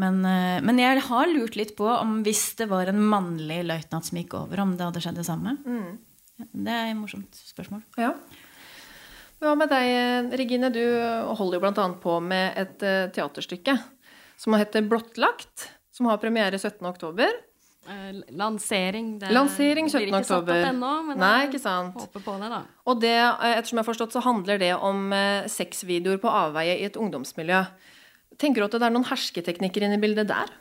[0.00, 4.08] Men, eh, men jeg har lurt litt på om hvis det var en mannlig løytnant
[4.08, 5.58] som gikk over, om det hadde skjedd det samme.
[5.66, 5.98] Mm.
[6.40, 7.82] Det er et morsomt spørsmål.
[8.00, 8.14] Ja.
[9.40, 10.68] Hva med deg, Regine?
[10.72, 10.82] Du
[11.36, 11.84] holder jo bl.a.
[12.00, 13.76] på med et eh, teaterstykke
[14.40, 15.68] som heter Blottlagt,
[16.00, 16.80] som har premiere 17.
[16.88, 17.28] oktober.
[17.90, 20.66] Eh, lansering det Lansering blir ikke satt opp oktober.
[20.70, 21.96] ennå, men Nei, ikke sant.
[21.96, 22.60] håper på det, da.
[22.88, 26.78] Og det, eh, ettersom jeg har forstått, så handler det om eh, sexvideoer på avveie
[26.78, 27.66] i et ungdomsmiljø.
[28.40, 30.52] Tenker du at det er noen hersketeknikker inne i bildet der?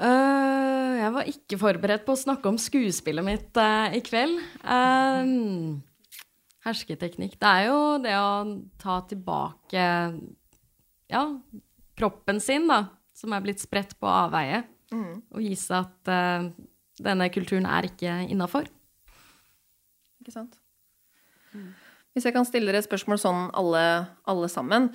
[0.00, 4.40] Uh, jeg var ikke forberedt på å snakke om skuespillet mitt uh, i kveld.
[4.64, 5.82] Um,
[6.64, 7.36] hersketeknikk.
[7.38, 8.32] Det er jo det å
[8.80, 9.84] ta tilbake
[11.12, 11.22] ja,
[11.98, 14.62] kroppen sin, da, som er blitt spredt på avveie,
[15.34, 16.48] og vise at uh,
[17.02, 18.68] denne kulturen er ikke innafor.
[20.22, 20.58] Ikke sant?
[22.14, 23.82] Hvis jeg kan stille dere et spørsmål sånn alle,
[24.30, 24.90] alle sammen.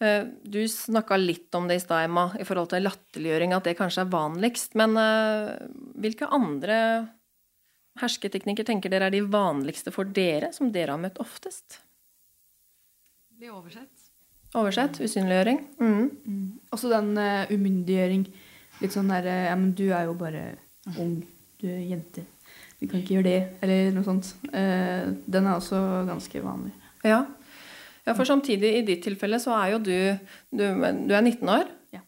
[0.00, 3.76] Eh, Du snakka litt om det i stad, Emma, i forhold til latterliggjøring, at det
[3.78, 4.74] kanskje er vanligst.
[4.76, 5.68] Men eh,
[6.00, 6.78] hvilke andre
[8.00, 11.80] hersketeknikker tenker dere er de vanligste for dere, som dere har møtt oftest?
[13.36, 13.95] Bli oversett.
[14.54, 15.00] Oversett?
[15.02, 15.60] Usynliggjøring?
[15.80, 16.60] Mm.
[16.72, 18.26] Også den uh, umyndiggjøring.
[18.82, 20.44] Litt sånn derre Ja, men du er jo bare
[21.00, 21.18] ung.
[21.60, 22.26] Du er jente.
[22.80, 23.40] Du kan ikke gjøre det.
[23.64, 24.34] Eller noe sånt.
[24.52, 26.74] Uh, den er også ganske vanlig.
[27.06, 27.22] Ja.
[28.06, 29.92] ja, for samtidig, i ditt tilfelle, så er jo du
[30.50, 31.70] Du, du er 19 år.
[31.94, 32.02] Ja.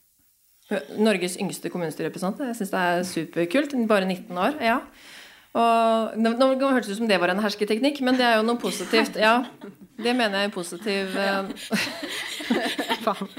[0.99, 2.45] Norges yngste kommunestyrerepresentant.
[2.51, 3.77] Jeg syns det er superkult.
[3.89, 4.59] Bare 19 år.
[4.61, 4.81] Ja.
[5.59, 8.47] Og Nå, nå hørtes det ut som det var en hersketeknikk, men det er jo
[8.47, 9.17] noe positivt.
[9.17, 9.41] Ja,
[9.99, 11.43] det mener jeg i positiv ja.
[13.05, 13.31] Faen.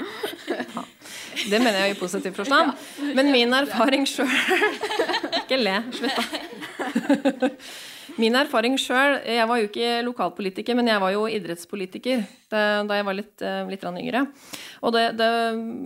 [0.74, 0.88] Faen.
[1.50, 2.72] Det mener jeg i positiv forstand.
[3.16, 4.28] Men min erfaring sjøl
[5.40, 5.78] Ikke le.
[5.96, 7.48] Slutt, da.
[8.20, 12.98] Min erfaring sjøl Jeg var jo ikke lokalpolitiker, men jeg var jo idrettspolitiker da, da
[12.98, 14.24] jeg var litt, eh, litt yngre.
[14.84, 15.28] Og det, det,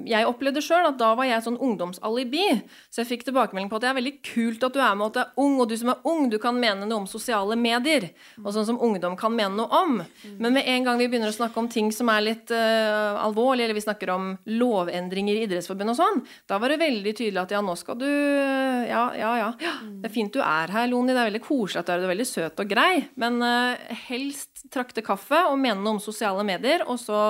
[0.08, 2.46] jeg opplevde sjøl at da var jeg sånn ungdomsalibi.
[2.92, 5.16] Så jeg fikk tilbakemelding på at det er veldig kult at du er med, at
[5.16, 8.08] du er ung, og du som er ung, du kan mene noe om sosiale medier.
[8.42, 10.00] Og sånn som ungdom kan mene noe om.
[10.38, 13.68] Men med en gang vi begynner å snakke om ting som er litt uh, alvorlige,
[13.68, 17.54] eller vi snakker om lovendringer i Idrettsforbundet og sånn, da var det veldig tydelig at
[17.56, 19.50] ja, nå skal du Ja, ja, ja.
[19.60, 21.12] ja Det er fint du er her, Loni.
[21.14, 22.04] Det er veldig koselig at du er her.
[22.04, 22.92] Du er veldig søt og grei.
[23.20, 26.53] Men uh, helst trakte kaffe og mene noe om sosiale medier,
[26.86, 27.20] og så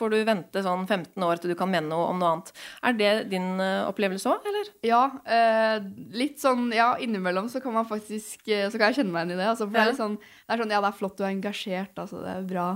[0.00, 2.52] får du vente sånn 15 år til du kan mene noe om noe annet.
[2.86, 4.70] Er det din eh, opplevelse òg, eller?
[4.86, 5.82] Ja, eh,
[6.16, 9.36] litt sånn Ja, innimellom så kan man faktisk eh, Så kan jeg kjenne meg igjen
[9.36, 9.50] i det.
[9.52, 11.92] Altså, for det, er sånn, det er sånn Ja, det er flott du er engasjert,
[12.00, 12.22] altså.
[12.24, 12.68] Det er bra.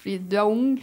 [0.00, 0.74] Fordi du er ung.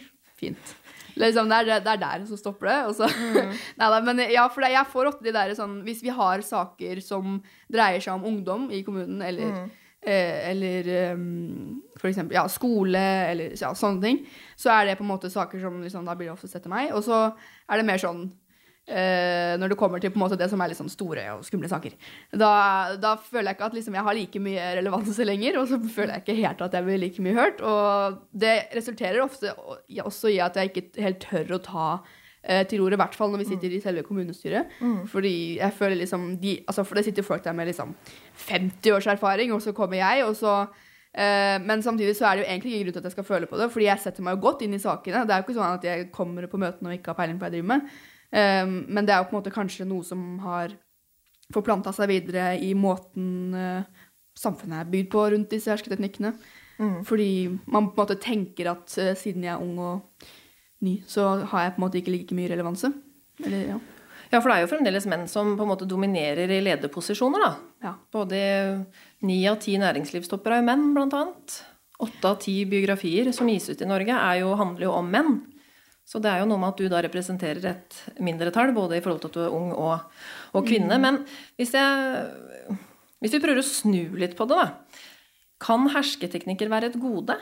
[0.41, 0.75] Fint.
[1.21, 2.79] Liksom, det, er, det er der som stopper det.
[2.89, 3.09] Og så,
[3.79, 7.39] Neida, men ja, for jeg får ofte de der sånn Hvis vi har saker som
[7.71, 13.53] dreier seg om ungdom i kommunen, eller Eh, eller um, for eksempel ja, skole, eller
[13.53, 14.21] ja, sånne ting,
[14.57, 16.93] så er det på en måte saker som liksom, da blir det oftest etter meg.
[16.97, 17.27] Og så
[17.69, 20.73] er det mer sånn uh, når det kommer til på en måte det som er
[20.77, 21.93] sånn store og skumle saker.
[22.33, 22.53] Da,
[23.01, 26.15] da føler jeg ikke at liksom, jeg har like mye relevans lenger, og så føler
[26.17, 27.61] jeg ikke helt at jeg blir like mye hørt.
[27.61, 32.17] Og det resulterer ofte også i at jeg ikke helt tør å ta eh,
[32.69, 34.71] til ordet, i hvert fall når vi sitter i selve kommunestyret.
[35.11, 37.91] Fordi jeg føler liksom de, altså For det sitter folk der med liksom
[38.47, 40.55] 50 års erfaring, og så kommer jeg, og så
[41.13, 43.45] eh, Men samtidig så er det jo egentlig ingen grunn til at jeg skal føle
[43.45, 45.21] på det, fordi jeg setter meg jo godt inn i sakene.
[45.27, 47.45] Det er jo ikke sånn at jeg kommer på møtene og ikke har peiling på
[47.45, 47.93] hva jeg driver med.
[48.31, 50.71] Um, men det er jo på en måte kanskje noe som har
[51.51, 54.03] forplanta seg videre i måten uh,
[54.39, 56.33] samfunnet er bygd på rundt disse hersketeknikkene.
[57.05, 57.31] Fordi
[57.69, 60.23] man på en måte tenker at uh, siden jeg er ung og
[60.85, 62.91] ny, så har jeg på en måte ikke like mye relevanse.
[63.45, 63.79] Eller, ja.
[64.31, 67.51] Ja, for det er jo fremdeles menn som på en måte dominerer i lederposisjoner, da.
[67.83, 67.93] Ja.
[68.15, 68.39] Både
[69.27, 71.57] ni av ti næringslivstopper er jo menn, blant annet.
[72.01, 75.35] Åtte av ti biografier som gis ut i Norge, er jo, handler jo om menn.
[76.07, 79.21] Så det er jo noe med at du da representerer et mindretall, både i forhold
[79.23, 80.07] til at du er ung og,
[80.55, 80.97] og kvinne.
[81.03, 81.21] Men
[81.59, 82.77] hvis, jeg,
[83.21, 85.03] hvis vi prøver å snu litt på det, da.
[85.61, 87.35] Kan hersketeknikker være et gode?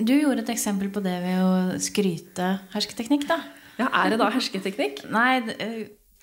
[0.00, 3.40] Du gjorde et eksempel på det ved å skryte hersketeknikk, da.
[3.78, 5.02] Ja, Er det da hersketeknikk?
[5.12, 5.40] Nei,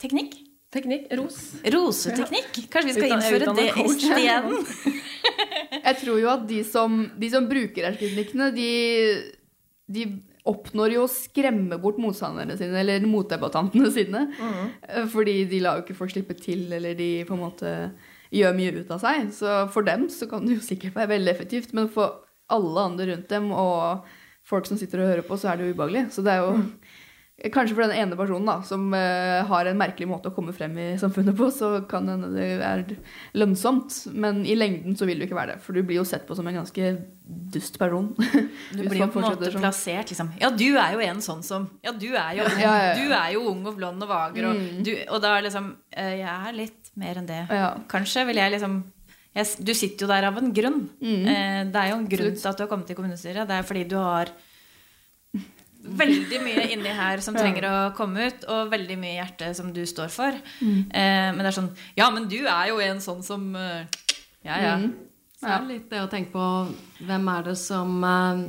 [0.01, 0.35] teknikk?
[0.73, 1.07] Teknikk?
[1.17, 1.37] Ros?
[1.65, 2.51] Roseteknikk?
[2.69, 4.99] Kanskje vi skal Utdannet- innføre det isteden?
[5.89, 8.69] Jeg tror jo at de som, de som bruker hersketeknikkene, de,
[9.89, 10.05] de
[10.49, 14.27] oppnår jo å skremme bort motstanderne sine, eller motdebattantene sine.
[14.37, 15.09] Mm.
[15.13, 17.73] Fordi de lar jo ikke folk slippe til, eller de på en måte
[18.33, 19.29] gjør mye ut av seg.
[19.35, 23.11] Så for dem så kan det jo sikkert være veldig effektivt, men for alle andre
[23.13, 24.07] rundt dem og
[24.49, 26.07] folk som sitter og hører på, så er det jo ubehagelig.
[26.15, 26.57] Så det er jo
[27.39, 30.73] Kanskje for den ene personen da, som uh, har en merkelig måte å komme frem
[30.75, 32.81] i samfunnet på, så kan hende det er
[33.39, 33.95] lønnsomt.
[34.11, 36.35] Men i lengden så vil du ikke være det, for du blir jo sett på
[36.35, 36.89] som en ganske
[37.55, 38.09] dust person.
[38.75, 39.63] Du blir jo på en måte sånn.
[39.63, 42.75] plassert liksom Ja, du er jo en sånn som Ja, du er jo Ja, ja,
[42.89, 42.93] ja.
[42.99, 44.83] Du er jo ung og blond og vager, og, Mm.
[44.83, 47.39] du, og da liksom uh, Jeg er litt mer enn det.
[47.55, 47.69] Ja.
[47.87, 48.81] Kanskje vil jeg liksom
[49.35, 50.83] jeg, Du sitter jo der av en grunn.
[51.01, 51.25] Mm.
[51.29, 52.41] Eh, det er jo en grunn Absolutt.
[52.41, 53.49] til at du har kommet til kommunestyret.
[53.49, 54.31] Det er fordi du har
[55.79, 59.71] veldig mye inni her som trenger å komme ut, og veldig mye i hjertet som
[59.75, 60.39] du står for.
[60.59, 60.79] Mm.
[60.89, 63.85] Eh, men det er sånn Ja, men du er jo en sånn som uh,
[64.45, 64.75] Ja, ja.
[64.81, 64.91] Mm.
[65.39, 66.45] Så er det litt det å tenke på
[67.07, 68.41] hvem er det som uh,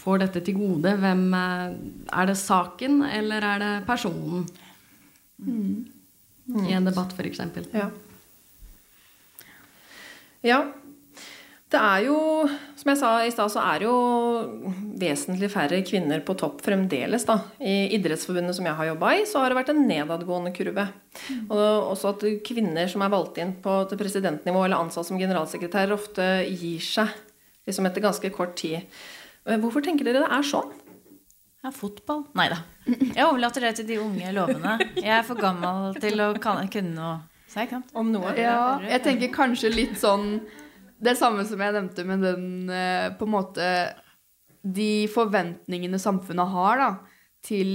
[0.00, 0.96] får dette til gode?
[0.98, 1.76] Hvem uh,
[2.10, 4.48] Er det saken, eller er det personen?
[5.44, 7.40] I en debatt, f.eks.
[7.72, 7.88] Ja.
[10.44, 10.62] Ja.
[11.74, 12.16] Det er jo,
[12.78, 13.94] som jeg sa i stad, så er det jo
[15.00, 17.24] vesentlig færre kvinner på topp fremdeles.
[17.26, 17.40] da.
[17.58, 20.86] I Idrettsforbundet som jeg har jobba i, så har det vært en nedadgående kurve.
[21.48, 25.96] Og også at kvinner som er valgt inn på til presidentnivå eller ansatt som generalsekretær,
[25.96, 27.10] ofte gir seg
[27.66, 28.84] liksom etter ganske kort tid.
[29.44, 30.70] Hvorfor tenker dere det er sånn?
[31.64, 32.26] Ja, fotball?
[32.36, 32.60] Nei da.
[32.86, 34.76] Jeg overlater det til de unge lovene.
[35.00, 37.14] Jeg er for gammel til å kunne noe.
[37.96, 38.34] Om noe?
[38.38, 40.40] Ja, jeg tenker kanskje litt sånn
[41.04, 43.68] Det samme som jeg nevnte med den eh, på en måte
[44.64, 46.90] De forventningene samfunnet har da,
[47.44, 47.70] til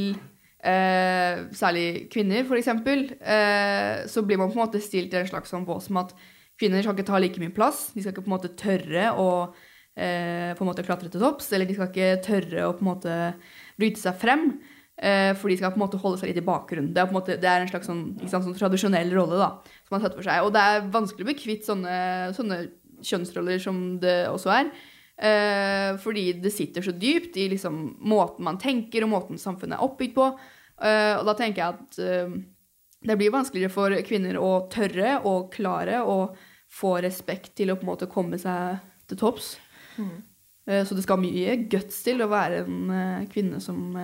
[0.66, 2.72] eh, særlig kvinner, f.eks.,
[3.22, 6.30] eh, så blir man på en måte stilt i en slags sånn bås med at
[6.60, 7.90] kvinner skal ikke ta like mye plass.
[7.94, 9.30] De skal ikke på en måte tørre å
[9.96, 12.92] eh, på en måte klatre til topps, eller de skal ikke tørre å på en
[12.92, 13.20] måte
[13.80, 14.50] bryte seg frem.
[15.00, 16.92] Eh, for de skal på en måte holde seg litt i bakgrunnen.
[16.96, 19.50] Det er, måte, det er en slags sånn, sant, sånn tradisjonell rolle da,
[19.86, 20.44] som man har tatt for seg.
[20.44, 21.98] Og det er vanskelig å bli kvitt sånne,
[22.36, 22.62] sånne
[23.08, 24.72] kjønnsroller som det også er.
[25.20, 27.80] Eh, fordi det sitter så dypt i liksom,
[28.12, 30.28] måten man tenker og måten samfunnet er oppbygd på.
[30.84, 32.36] Eh, og da tenker jeg at eh,
[33.08, 36.34] det blir vanskeligere for kvinner å tørre og klare å
[36.70, 39.54] få respekt til å på en måte komme seg til topps.
[40.68, 43.96] Eh, så det skal mye guts til å være en eh, kvinne som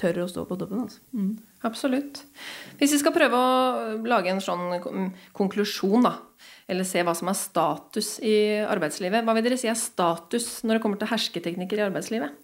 [0.00, 0.84] tør å stå på toppen.
[0.86, 1.00] Altså.
[1.16, 1.32] Mm.
[1.68, 2.22] Absolutt.
[2.80, 4.80] Hvis vi skal prøve å lage en sånn
[5.36, 6.14] konklusjon, da,
[6.70, 10.78] eller se hva som er status i arbeidslivet, hva vil dere si er status når
[10.78, 12.38] det kommer til hersketeknikker i arbeidslivet?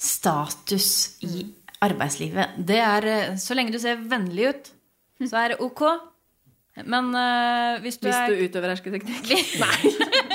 [0.00, 0.90] Status
[1.26, 1.44] i
[1.84, 2.56] arbeidslivet.
[2.56, 4.70] Det er eh, Så lenge du ser vennlig ut,
[5.26, 5.84] så er det ok.
[6.86, 9.26] Men uh, hvis du Hvis er du utøver hersketeknikk?
[9.62, 10.29] Nei.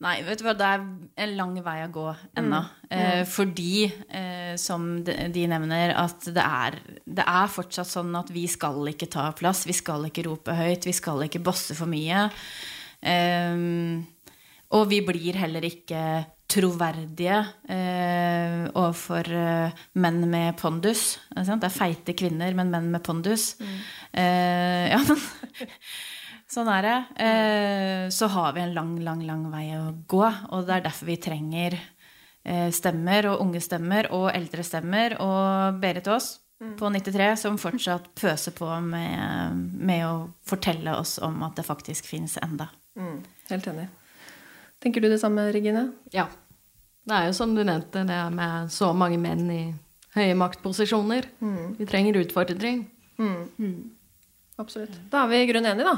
[0.00, 0.84] Nei, vet du hva, det er
[1.26, 2.06] en lang vei å gå
[2.40, 2.60] ennå.
[2.88, 8.32] Eh, fordi, eh, som de, de nevner, at det er, det er fortsatt sånn at
[8.32, 11.90] vi skal ikke ta plass, vi skal ikke rope høyt, vi skal ikke bosse for
[11.90, 12.30] mye.
[13.04, 13.66] Eh,
[14.70, 16.04] og vi blir heller ikke
[16.50, 17.38] troverdige
[17.70, 21.18] eh, overfor eh, menn med pondus.
[21.30, 23.52] Det er feite kvinner, men menn med pondus.
[24.12, 25.20] Eh, ja, men
[26.50, 26.98] Sånn er det.
[27.22, 30.24] Eh, så har vi en lang, lang, lang vei å gå.
[30.50, 35.78] Og det er derfor vi trenger eh, stemmer, og unge stemmer, og eldre stemmer, og
[35.82, 36.32] Berit Aas
[36.76, 42.10] på 93, som fortsatt pøser på med, med å fortelle oss om at det faktisk
[42.10, 42.66] fins enda.
[42.98, 43.86] Mm, helt enig.
[44.82, 45.86] Tenker du det samme, Regine?
[46.12, 46.26] Ja.
[47.06, 49.62] Det er jo som du nevnte, det er med så mange menn i
[50.18, 51.30] høye maktposisjoner.
[51.78, 52.84] Vi trenger utfordring.
[54.60, 54.96] Absolutt.
[55.08, 55.96] Da er vi i grunnen enige, da.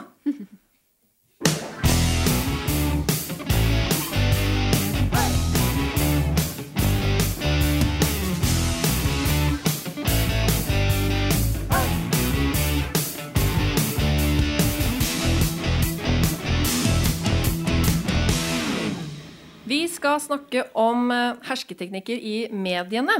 [19.73, 23.15] Vi skal snakke om eh, hersketeknikker i mediene.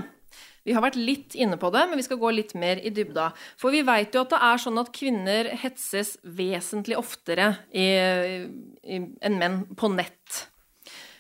[0.65, 3.33] Vi har vært litt inne på det, men vi skal gå litt mer i dybda.
[3.59, 9.63] For vi veit jo at det er sånn at kvinner hetses vesentlig oftere enn menn
[9.79, 10.47] på nett.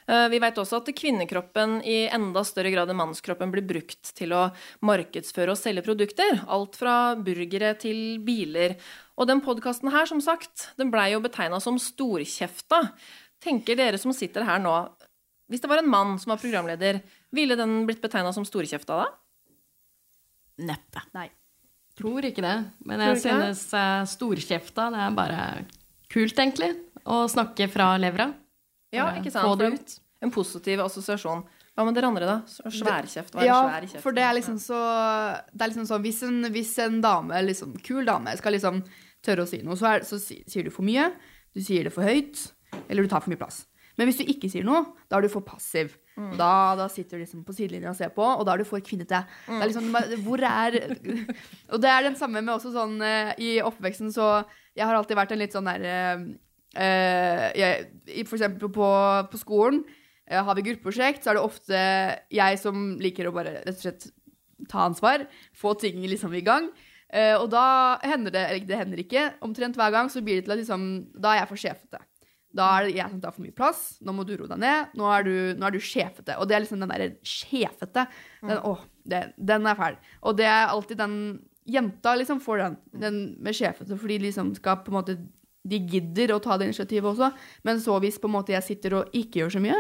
[0.06, 4.34] Eh, Vi vet også at kvinnekroppen i enda større grad enn mannskroppen blir brukt til
[4.34, 4.48] å
[4.82, 6.42] markedsføre og selge produkter.
[6.46, 8.76] Alt fra burgere til biler.
[9.18, 12.92] Og den podkasten her, som sagt, den blei jo betegna som storkjefta.
[13.42, 14.74] Tenker dere som sitter her nå,
[15.50, 17.02] hvis det var en mann som var programleder,
[17.34, 19.08] ville den blitt betegna som storkjefta da?
[20.58, 21.02] Neppe.
[21.16, 21.28] Nei.
[21.98, 22.56] Tror ikke det.
[22.88, 25.40] Men jeg synes eh, storkjefta, det er bare
[26.12, 26.70] kult, egentlig.
[27.08, 28.30] Å snakke fra levra.
[28.92, 29.44] Ja, ikke sant?
[29.48, 29.98] Få det ut.
[30.22, 31.42] En positiv assosiasjon.
[31.72, 32.34] Hva med dere andre, da?
[32.68, 33.32] Sværkjeft.
[33.32, 34.02] Hva er Ja, svær kjeft?
[34.04, 34.76] for det er liksom så
[35.56, 38.82] Det er liksom så Hvis en, hvis en dame, liksom kul dame, skal liksom
[39.24, 41.06] tørre å si noe, så, er, så sier du for mye,
[41.56, 42.52] du sier det for høyt,
[42.90, 43.62] eller du tar for mye plass.
[43.96, 45.94] Men hvis du ikke sier noe, da er du for passiv.
[46.20, 48.68] Og Da, da sitter du liksom på sidelinja og ser på, og da er du
[48.68, 49.22] for kvinnete.
[49.46, 49.88] Det er liksom,
[50.26, 50.76] hvor er
[51.72, 54.44] Og det er den samme med også sånn eh, i oppveksten, så
[54.76, 55.86] Jeg har alltid vært en litt sånn der
[57.52, 57.88] jeg,
[58.24, 58.86] For eksempel på,
[59.28, 59.82] på skolen
[60.30, 61.82] uh, har vi gruppeprosjekt, så er det ofte
[62.32, 64.08] jeg som liker å bare rett og slett
[64.70, 65.26] ta ansvar,
[65.58, 66.70] få ting liksom i gang.
[67.12, 70.46] Uh, og da hender det, eller det hender ikke, omtrent hver gang så blir det
[70.46, 72.02] til at liksom, da er jeg for sjefete.
[72.54, 73.98] Da er det jeg som tar for mye plass.
[74.04, 74.90] Nå må du roe deg ned.
[75.00, 76.36] Nå er du, nå er du sjefete.
[76.38, 78.06] Og det er liksom den derre sjefete.
[78.42, 79.96] Den, åh, det, den er fæl.
[80.22, 81.14] Og det er alltid den
[81.64, 85.14] jenta liksom får den, den med sjefete, fordi de liksom skal på en måte
[85.62, 87.28] De gidder å ta det initiativet også.
[87.62, 89.76] Men så hvis på en måte jeg sitter og ikke gjør så mye,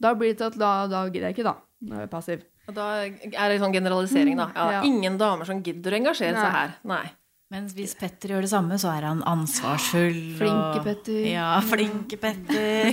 [0.00, 1.56] da blir det til at da, da gidder jeg ikke, da.
[1.82, 2.44] Da er jeg passiv.
[2.70, 4.46] Og da er det sånn generalisering, da.
[4.54, 4.82] Ja, Ja.
[4.86, 6.76] Ingen damer som gidder å engasjere seg her.
[6.86, 7.02] Nei.
[7.50, 10.18] Mens hvis Petter gjør det samme, så er han ansvarsfull.
[10.38, 11.16] Flinke og- Petter.
[11.26, 12.92] Ja, flinke Petter.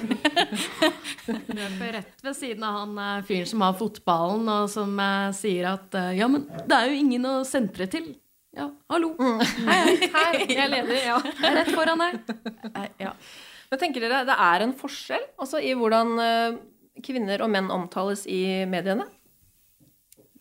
[1.60, 5.68] Løper rett ved siden av han eh, fyren som har fotballen, og som eh, sier
[5.76, 8.16] at eh, ja, men det er jo ingen å sentre til.
[8.58, 9.12] Ja, hallo.
[9.22, 10.10] Hei, hei.
[10.16, 11.20] Her, jeg leder, ja.
[11.28, 12.34] Jeg er rett foran deg.
[13.04, 13.14] Ja.
[13.70, 16.16] Men tenker dere det er en forskjell altså, i hvordan
[17.06, 19.06] kvinner og menn omtales i mediene?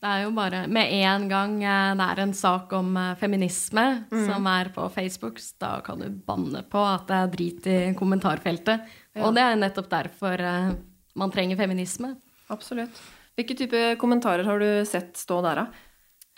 [0.07, 4.27] Det er jo bare med en gang eh, det er en sak om feminisme feminisme
[4.29, 8.87] som er på Facebook, da kan du banne på at det er drit i kommentarfeltet.
[9.19, 10.71] Og det er nettopp derfor eh,
[11.19, 12.12] man trenger feminisme.
[12.55, 12.95] Absolutt.
[13.35, 15.66] Hvilke type kommentarer har du sett stå der, da?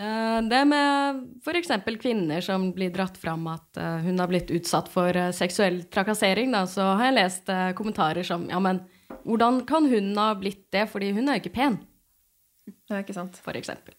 [0.01, 1.75] Eh, Det med f.eks.
[2.01, 6.57] kvinner som blir dratt fram at eh, hun har blitt utsatt for eh, seksuell trakassering,
[6.57, 8.81] da, så har jeg lest eh, kommentarer som ja, men
[9.29, 11.79] hvordan kan hun ha blitt det, fordi hun er jo ikke pen,
[12.91, 13.39] Ja, ikke sant?
[13.43, 13.97] for eksempel.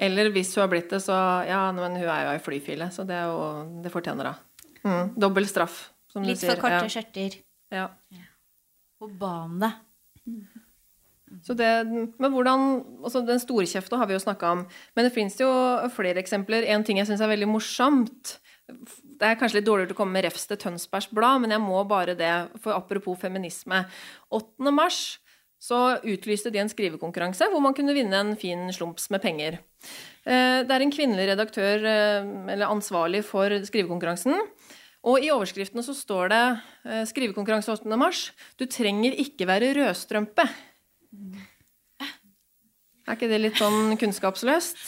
[0.00, 3.04] Eller hvis hun har blitt det, så Ja, men hun er jo ei flyfile, så
[3.08, 4.42] det, er jo, det fortjener hun.
[4.86, 5.10] Mm.
[5.20, 6.54] Dobbel straff, som Litt du sier.
[6.54, 6.92] for korte ja.
[6.92, 7.40] skjørter.
[7.74, 7.88] Ja.
[9.02, 9.72] Og ba om det.
[11.42, 11.68] Så det,
[12.22, 12.60] men hvordan,
[13.02, 14.60] altså Den storkjefta har vi jo snakka om,
[14.94, 15.48] men det fins jo
[15.94, 16.66] flere eksempler.
[16.70, 20.26] En ting jeg syns er veldig morsomt Det er kanskje litt dårligere å komme med
[20.26, 22.32] refs til Tønsbergs Blad, men jeg må bare det,
[22.62, 23.84] for apropos feminisme.
[24.34, 24.72] 8.
[24.74, 25.18] mars
[25.66, 29.58] så utlyste de en skrivekonkurranse hvor man kunne vinne en fin slumps med penger.
[30.26, 34.36] Eh, Det er en kvinnelig redaktør, eh, eller ansvarlig for skrivekonkurransen.
[35.06, 36.44] Og i overskriftene så står det
[36.84, 37.96] eh, 'Skrivekonkurranse 8.
[37.98, 38.30] mars'.
[38.58, 40.46] Du trenger ikke være rødstrømpe.
[43.06, 44.78] Er ikke det litt sånn kunnskapsløst?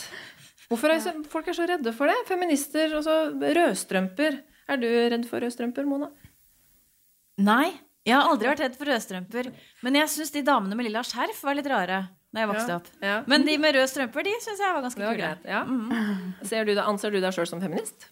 [0.68, 2.16] Hvorfor er folk er så redde for det?
[2.26, 4.42] Feminister, altså rødstrømper.
[4.68, 6.10] Er du redd for rødstrømper, Mona?
[7.38, 7.70] Nei,
[8.09, 9.51] jeg har aldri vært redd for rødstrømper.
[9.85, 12.88] Men jeg syns de damene med lilla skjerf var litt rare da jeg vokste opp.
[13.01, 13.23] ja.
[13.31, 15.31] Men de med røde strømper, de syns jeg var ganske var kule.
[15.49, 15.62] Ja.
[16.44, 18.11] Ser du, da, anser du deg sjøl som feminist?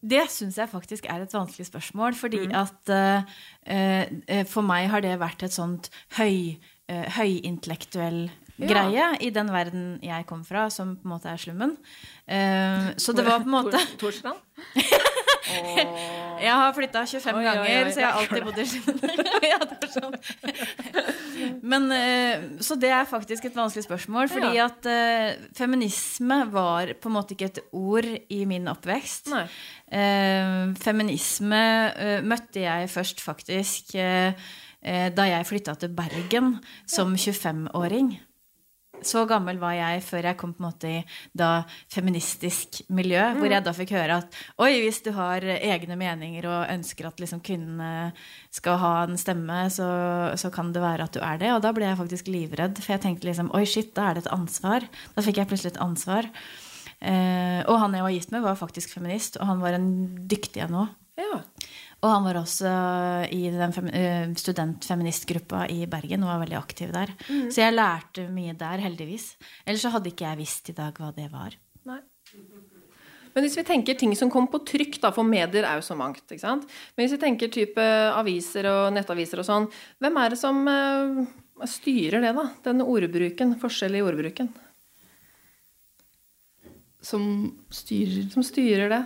[0.00, 2.54] Det syns jeg faktisk er et vanskelig spørsmål, fordi Mm.
[2.56, 6.56] at uh, For meg har det vært et sånt høy,
[6.88, 11.76] uh, høyintellektuell greie i den verden jeg kom fra, som på en måte er slummen.
[12.24, 14.40] Uh, så det var på en måte Torsland?
[16.40, 19.90] Jeg har flytta 25 Oi, oi, oi, ganger, så jeg har alltid bodd i er
[19.90, 20.16] sånn.
[21.62, 27.10] Men, eh, så det er faktisk et vanskelig spørsmål, fordi at eh, feminisme var på
[27.10, 29.30] en måte ikke et ord i min oppvekst.
[29.34, 29.44] Nei.
[29.90, 31.62] Eh, feminisme
[32.26, 33.96] møtte jeg først faktisk
[34.80, 36.54] da jeg flytta til Bergen
[36.88, 38.14] som 25-åring.
[39.06, 40.98] Så gammel var jeg før jeg kom på en måte i
[41.36, 46.48] da feministisk miljø, hvor jeg da fikk høre at oi, hvis du har egne meninger
[46.50, 48.10] og ønsker at liksom kvinnene
[48.52, 49.90] skal ha en stemme, så,
[50.40, 51.52] så kan det være at du er det.
[51.54, 54.26] Og da ble jeg faktisk livredd, for jeg tenkte liksom oi, shit, da er det
[54.26, 54.86] et ansvar.
[55.16, 56.28] Da fikk jeg plutselig et ansvar.
[57.00, 59.92] Eh, og han jeg var gift med, var faktisk feminist, og han var en
[60.28, 60.96] dyktig en òg.
[61.20, 61.42] Ja.
[62.00, 62.70] Og han var også
[63.36, 67.12] i den eh, studentfeministgruppa i Bergen og var veldig aktiv der.
[67.52, 69.34] Så jeg lærte mye der, heldigvis.
[69.66, 71.58] Ellers så hadde ikke jeg visst i dag hva det var.
[71.90, 72.00] Nei.
[73.34, 75.94] Men hvis vi tenker ting som kom på trykk, da, for medier er jo så
[75.98, 76.24] mangt.
[76.24, 76.64] ikke sant?
[76.96, 77.84] Men hvis vi tenker type
[78.16, 79.68] aviser og nettaviser og sånn,
[80.02, 81.22] hvem er det som eh,
[81.68, 82.48] styrer det, da?
[82.64, 84.50] Denne ordbruken, forskjell i ordbruken.
[87.00, 87.24] Som
[87.72, 89.04] styrer Som styrer det.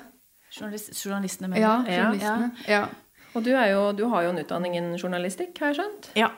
[0.55, 2.03] Journalist, journalistene mener Ja, Ja.
[2.13, 2.51] journalistene.
[2.71, 2.83] Ja.
[3.35, 6.11] Og du, er jo, du har jo en utdanning innen journalistikk, har jeg skjønt?
[6.15, 6.31] Ja.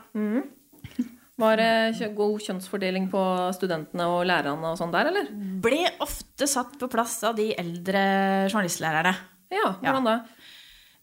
[1.36, 3.20] Var det god kjønnsfordeling på
[3.52, 5.28] studentene og lærerne og sånn der, eller?
[5.60, 8.06] Ble ofte satt på plass av de eldre
[8.48, 9.12] journalistlærerne.
[9.52, 10.14] Ja, hvordan da?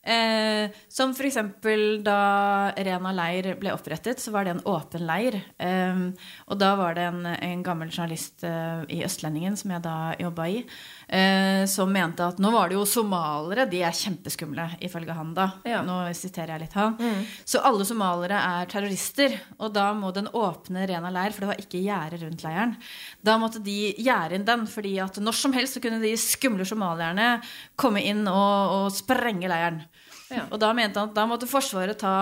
[0.04, 5.38] Eh, som for eksempel da Rena leir ble opprettet, så var det en åpen leir.
[5.64, 6.02] Eh,
[6.50, 10.50] og da var det en, en gammel journalist eh, i Østlendingen, som jeg da jobba
[10.52, 10.66] i,
[11.14, 15.48] eh, som mente at nå var det jo somalere, de er kjempeskumle, ifølge han da.
[15.70, 15.84] Ja.
[15.86, 16.98] Nå siterer jeg litt han.
[17.46, 21.62] Så alle somalere er terrorister, og da må den åpne Rena leir, for det var
[21.62, 22.76] ikke gjerde rundt leiren,
[23.22, 26.66] da måtte de gjerde inn den, fordi at når som helst så kunne de skumle
[26.68, 27.36] somalierne
[27.80, 29.84] komme inn og, og sprenge leiren.
[30.34, 30.48] Ja.
[30.50, 32.16] Og da mente han at da måtte Forsvaret ta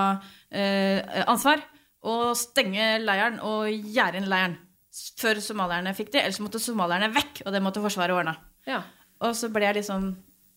[0.51, 1.61] eh, ansvar
[2.07, 4.57] og stenge leiren og gjerde inn leiren
[4.91, 6.25] før somalierne fikk det.
[6.25, 8.35] Ellers måtte somalierne vekk, og det måtte Forsvaret ordne.
[8.67, 8.81] Ja.
[9.21, 10.11] Og så ble jeg liksom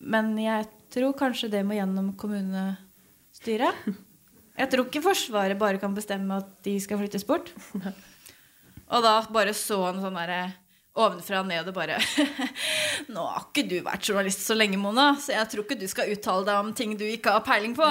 [0.04, 3.86] Men jeg tror kanskje det må gjennom kommunestyret.
[4.54, 7.50] Jeg tror ikke Forsvaret bare kan bestemme at de skal flyttes bort.
[7.74, 10.42] Og da bare så han sånn derre
[10.94, 11.96] ovenfra og ned og bare
[13.14, 16.12] Nå har ikke du vært journalist så lenge, Mona, så jeg tror ikke du skal
[16.14, 17.88] uttale deg om ting du ikke har peiling på.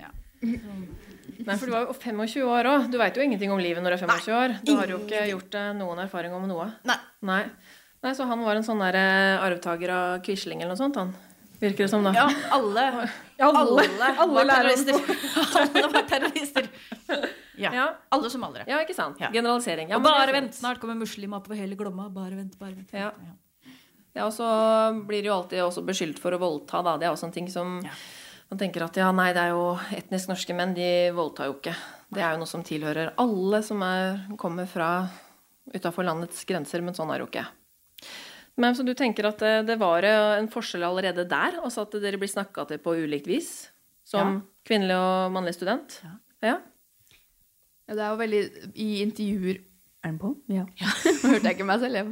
[0.00, 0.10] Ja.
[1.44, 2.88] Nei, for du var jo 25 år òg.
[2.92, 4.54] Du veit jo ingenting om livet når du er 25 år.
[4.64, 6.68] Du har jo ikke gjort deg noen erfaring om noe.
[6.88, 6.96] Nei.
[7.26, 7.42] Nei.
[8.04, 11.14] Nei, Så han var en sånn der eh, arvtaker av Quisling eller noe sånt, han.
[11.62, 12.12] Virker det som, da.
[12.12, 12.82] Ja, alle,
[13.40, 13.86] Ja, alle,
[14.20, 14.98] alle var terrorister.
[15.60, 16.68] Alle var terrorister.
[17.56, 17.70] Ja.
[17.72, 17.86] Ja.
[18.14, 18.66] Alle somaliere.
[18.70, 19.18] Ja, ikke sant?
[19.22, 19.30] Ja.
[19.32, 19.88] Generalisering.
[19.90, 22.10] Ja, og bare vent, snart kommer muslimer på hele Glomma.
[22.14, 22.92] Bare vent, bare vent.
[22.94, 23.10] Ja.
[24.14, 24.46] Ja, og så
[25.08, 26.94] blir de jo alltid også beskyldt for å voldta, da.
[27.00, 30.30] Det er også en ting som man tenker at ja, nei, det er jo etnisk
[30.30, 30.86] norske menn, de
[31.16, 31.74] voldtar jo ikke.
[32.14, 34.92] Det er jo noe som tilhører alle som er, kommer fra
[35.74, 37.46] utafor landets grenser, men sånn er det jo ikke.
[38.60, 42.20] Men så du tenker at det, det var en forskjell allerede der, altså at dere
[42.20, 43.50] blir snakka til på ulikt vis?
[44.06, 45.98] Som kvinnelig og mannlig student?
[46.04, 46.14] Ja.
[46.44, 46.56] ja.
[47.88, 48.42] Ja, det er jo veldig
[48.80, 49.58] I intervjuer
[50.04, 50.34] Er den på?
[50.52, 50.64] Ja.
[50.64, 52.08] Nå hørte jeg ikke meg selv, jeg.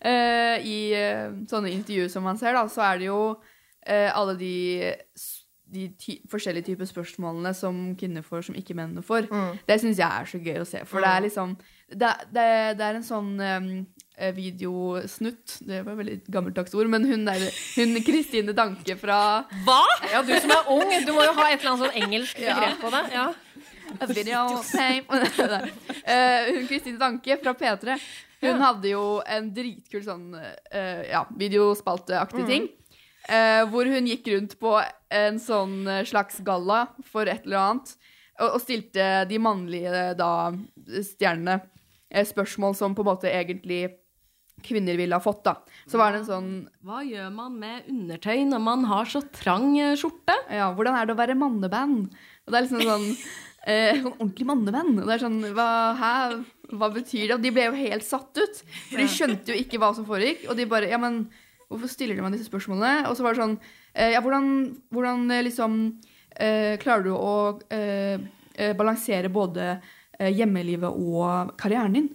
[0.00, 4.36] Uh, I uh, sånne intervjuer som man ser, da, så er det jo uh, alle
[4.40, 4.54] de,
[5.72, 9.28] de ty forskjellige typer spørsmålene som kvinner får, som ikke mennene får.
[9.28, 9.60] Mm.
[9.68, 10.80] Det syns jeg er så gøy å se.
[10.88, 11.52] For det er liksom
[11.92, 12.48] Det, det,
[12.80, 13.68] det er en sånn um,
[14.36, 17.42] videosnutt Det var veldig gammeldags ord, men hun der
[17.76, 19.18] Hun Kristine Danke fra
[19.66, 19.80] Hva?!
[20.12, 22.80] Ja, du som er ung, du må jo ha et eller annet sånn engelsk begrep
[22.80, 23.02] på det.
[23.12, 23.26] Ja.
[24.00, 25.04] A video same.
[26.06, 27.96] Eh, hun Kristine Danke fra P3
[28.44, 32.68] Hun hadde jo en dritkul sånn eh, ja, videospalteaktig ting.
[33.28, 34.76] eh, hvor hun gikk rundt på
[35.10, 37.96] en sånn eh, slags galla for et eller annet.
[38.38, 40.30] Og, stilte de mannlige da,
[41.02, 41.56] stjernene
[42.10, 43.96] eh, spørsmål som på en måte egentlig
[44.64, 45.44] kvinner ville ha fått.
[45.44, 45.56] da.
[45.86, 46.52] Så var det en sånn
[46.86, 50.36] Hva gjør man med undertøy når man har så trang eh, skjorte?
[50.52, 52.06] Ja, hvordan er det å være manneband?
[52.46, 53.08] Og det er liksom sånn
[53.70, 55.00] eh, sånn ordentlig manneband.
[55.02, 56.12] Og det er sånn, hva, hæ?
[56.74, 57.34] hva betyr det?
[57.36, 58.62] Og de ble jo helt satt ut.
[58.90, 60.46] For de skjønte jo ikke hva som foregikk.
[60.50, 61.26] Og de bare Ja, men
[61.68, 63.08] hvorfor stiller de meg disse spørsmålene?
[63.10, 63.58] Og så var det sånn
[63.94, 64.48] eh, Ja, hvordan,
[64.94, 65.78] hvordan eh, liksom
[66.38, 67.36] eh, klarer du å
[67.74, 68.18] eh,
[68.78, 69.76] balansere både
[70.16, 72.06] hjemmelivet og karrieren din?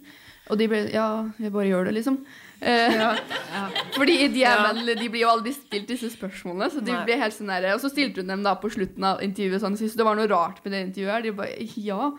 [0.50, 2.18] Og de ble Ja, jeg bare gjør det, liksom.
[2.62, 3.18] Eh,
[3.98, 4.72] Fordi de, er Ja.
[4.74, 6.70] vel, de blir jo aldri stilt disse spørsmålene.
[6.72, 7.04] Så de Nei.
[7.06, 9.78] ble helt sånn der, Og så stilte hun dem da på slutten av intervjuet sånn,
[9.78, 11.22] Syns du det var noe rart med det intervjuet her?
[11.22, 12.12] De bare ja.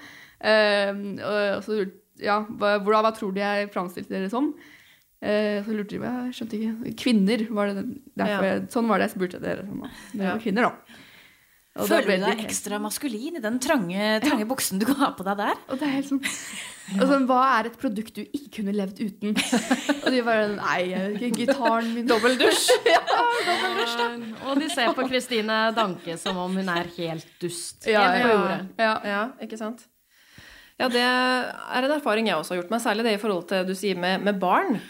[0.42, 0.92] Eh,
[1.22, 1.90] og, så
[2.22, 4.52] ja, hva, hva, hva tror du jeg framstilte dere som?
[5.22, 6.96] Eh, så lurte de på jeg skjønte ikke.
[6.98, 7.84] Kvinner, var det
[8.18, 8.58] derfor Ja.
[8.70, 9.66] sånn var det jeg spurte dere.
[9.66, 9.86] Sånn.
[10.14, 10.32] Dere Ja.
[10.34, 10.72] var kvinner, da.
[11.72, 15.38] Og Føler du deg ekstra maskulin i den trange, trange buksen du har på deg
[15.40, 15.60] der?
[15.72, 16.20] Og det er helt sånn
[16.92, 19.36] og sånn, Hva er et produkt du ikke kunne levd uten?
[20.02, 22.66] Og de bare Nei, gitaren min Dobbeldusj.
[22.88, 24.08] da.
[24.50, 27.86] Og de ser på Kristine Danke som om hun er helt dust.
[27.88, 28.58] Ja, helt ja.
[28.82, 28.92] Ja.
[29.08, 29.86] Ja, ikke sant?
[30.80, 33.64] Ja, det er en erfaring jeg også har gjort meg, særlig det i forhold til
[33.68, 34.80] du sier med, med barn.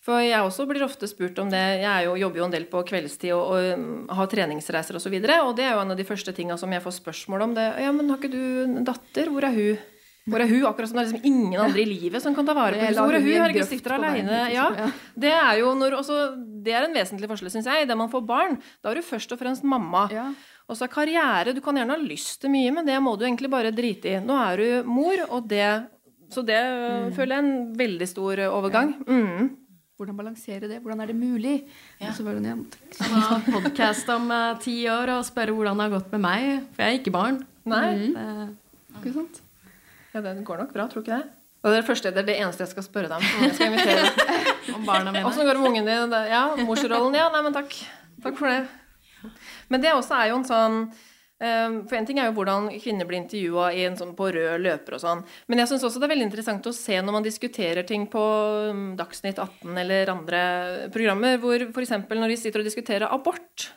[0.00, 1.60] For jeg også blir ofte spurt om det.
[1.82, 5.00] Jeg er jo, jobber jo en del på kveldstid og, og um, har treningsreiser osv.
[5.00, 6.96] Og, så videre, og det er jo en av de første tinga som jeg får
[7.02, 7.56] spørsmål om.
[7.58, 7.66] det.
[7.84, 9.28] Ja, men har ikke du en datter?
[9.28, 9.82] Hvor er hun?
[10.30, 10.64] Hvor er hun?
[10.68, 12.96] Akkurat som det er liksom ingen andre i livet som kan ta vare på henne.
[12.96, 14.40] Hvor er hun Herregud, sitter aleine.
[14.54, 14.66] Ja.
[15.20, 16.18] Det er jo når også,
[16.64, 17.88] Det er en vesentlig forskjell, syns jeg.
[17.88, 20.06] Det man får barn, da er du først og fremst mamma.
[20.12, 20.30] Ja.
[20.70, 23.24] Og så er karriere Du kan gjerne ha lyst til mye, men det må du
[23.26, 24.20] egentlig bare drite i.
[24.24, 25.70] Nå er du mor, og det
[26.30, 27.12] Så det mm.
[27.16, 28.94] føler jeg er en veldig stor overgang.
[29.00, 29.50] overgang.
[29.50, 29.56] Mm.
[30.00, 30.78] Hvordan balansere det?
[30.80, 31.58] Hvordan er det mulig?
[32.00, 32.54] Og så var hun ja,
[32.96, 36.46] Så ha podkast om eh, ti år og spørre hvordan det har gått med meg,
[36.72, 37.42] for jeg er ikke barn.
[37.68, 37.90] Nei.
[38.08, 38.46] Eh,
[38.96, 39.42] ikke sant?
[40.14, 41.28] Ja, det går nok bra, tror du ikke det?
[41.60, 43.44] Og det er det første, det er det eneste jeg skal spørre deg om.
[43.44, 44.32] Jeg skal invitere
[44.78, 45.26] om barna mine.
[45.28, 46.16] Åssen går det med ungen din?
[46.32, 47.20] Ja, morsrollen?
[47.20, 47.76] Ja, nei, men takk.
[48.24, 49.34] Takk for det.
[49.68, 50.80] Men det også er jo en sånn
[51.40, 55.22] For en ting er jo hvordan kvinner blir intervjua sånn, på rød løper og sånn.
[55.48, 58.24] Men jeg syns også det er veldig interessant å se når man diskuterer ting på
[58.68, 60.42] um, Dagsnytt 18 eller andre
[60.92, 61.94] programmer, hvor f.eks.
[62.10, 63.70] når de sitter og diskuterer abort,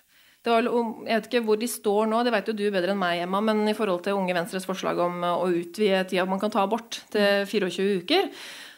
[0.44, 3.00] det var, Jeg vet ikke hvor de står nå, det vet jo du bedre enn
[3.00, 6.52] meg, Emma, men i forhold til Unge Venstres forslag om å utvide tida man kan
[6.52, 8.28] ta abort til 24 uker,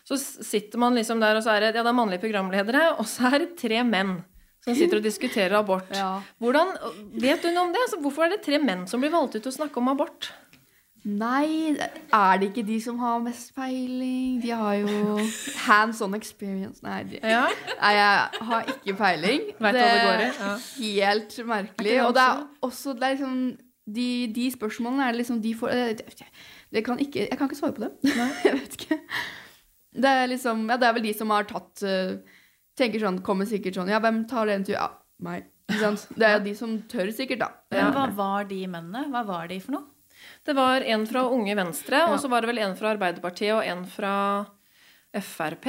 [0.06, 3.10] så sitter man liksom der, og så er det, ja, det er mannlige programledere, og
[3.10, 4.20] så er det tre menn
[4.66, 5.92] som sitter og diskuterer abort.
[5.94, 6.18] Ja.
[6.42, 6.74] Hvordan,
[7.22, 7.84] Vet du noe om det?
[7.86, 10.32] Altså, hvorfor er det tre menn som blir valgt ut til å snakke om abort?
[11.06, 14.40] Nei, er det ikke de som har mest peiling?
[14.42, 15.20] De har jo
[15.68, 16.82] hands on experience.
[16.82, 17.44] Nei, de, Ja,
[17.78, 19.46] nei jeg har ikke peiling.
[19.52, 20.56] Vet hva det går i, ja.
[20.82, 21.92] helt merkelig.
[21.92, 23.38] Er det Og det er også det er liksom,
[23.86, 25.78] de, de spørsmålene er det liksom de får
[26.74, 27.92] det kan ikke, Jeg kan ikke svare på det.
[28.48, 29.00] jeg vet ikke.
[29.94, 32.18] Det er liksom Ja, det er vel de som har tatt eh,
[32.76, 34.76] Tenker sånn, kommer sikkert sånn Ja, hvem tar det turen?
[34.76, 34.90] Ja,
[35.24, 35.50] meg.
[35.70, 36.08] Ikke sant?
[36.14, 37.50] Det er jo de som tør, sikkert, da.
[37.74, 39.08] Men hva var de mennene?
[39.14, 39.86] Hva var de for noe?
[40.46, 43.66] Det var en fra Unge Venstre, og så var det vel en fra Arbeiderpartiet og
[43.66, 44.14] en fra
[45.16, 45.66] Frp.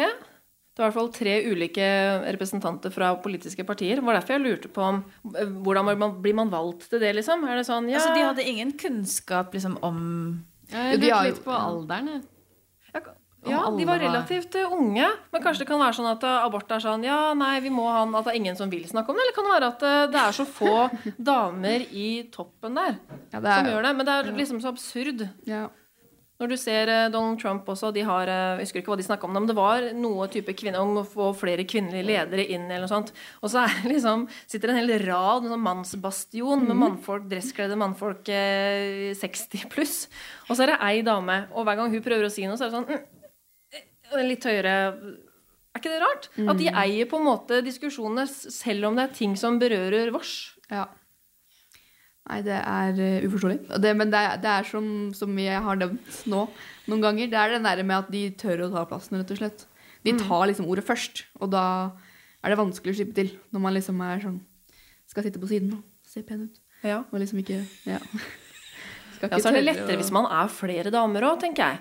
[0.77, 1.85] Det var i hvert fall tre ulike
[2.37, 3.97] representanter fra politiske partier.
[3.97, 7.15] Det var derfor jeg lurte på om hvordan blir man, blir man valgt til det,
[7.17, 7.47] liksom?
[7.49, 10.01] Er det sånn, ja, Altså, de hadde ingen kunnskap liksom om
[10.69, 12.27] Jeg lurte litt på alderen.
[13.51, 15.09] Ja, de var relativt eh, unge.
[15.33, 17.87] Men kanskje det kan være sånn at eh, abort er sånn Ja, nei, vi må
[17.89, 19.25] ha han At det er ingen som vil snakke om det.
[19.27, 20.77] Eller kan det være at eh, det er så få
[21.33, 22.99] damer i toppen der
[23.33, 23.97] Ja, er, som gjør det?
[23.99, 25.29] Men det er liksom så absurd.
[25.49, 25.67] ja.
[26.37, 29.33] Når du ser Donald Trump også, de har Jeg husker ikke hva de snakka om,
[29.33, 32.91] men det var noe type kvinne om å få flere kvinnelige ledere inn, eller noe
[32.91, 33.09] sånt.
[33.41, 38.29] Og så er liksom, sitter en hel rad, en sånn mannsbastion med mannfolk, dresskledde mannfolk
[38.29, 39.97] eh, 60 pluss.
[40.51, 42.69] Og så er det ei dame, og hver gang hun prøver å si noe, så
[42.69, 43.07] er det sånn mm,
[44.15, 46.29] Litt høyere Er ikke det rart?
[46.47, 50.55] At de eier på en måte diskusjonene, selv om det er ting som berører vårs.
[50.71, 50.87] Ja.
[52.27, 53.59] Nei, det er uh, uforståelig.
[53.83, 56.47] Det, men det er, det er som, som jeg har nevnt nå
[56.91, 59.41] noen ganger, det er det der med at de tør å ta plassen, rett og
[59.43, 59.67] slett.
[60.07, 61.65] De tar liksom ordet først, og da
[62.43, 63.31] er det vanskelig å slippe til.
[63.55, 64.41] Når man liksom er sånn
[65.07, 66.61] Skal sitte på siden og se pen ut.
[66.87, 67.05] Ja.
[67.11, 68.01] Og liksom ikke Ja.
[69.17, 70.01] Ja, så er det lettere og...
[70.03, 71.79] hvis man er flere damer òg, tenker jeg.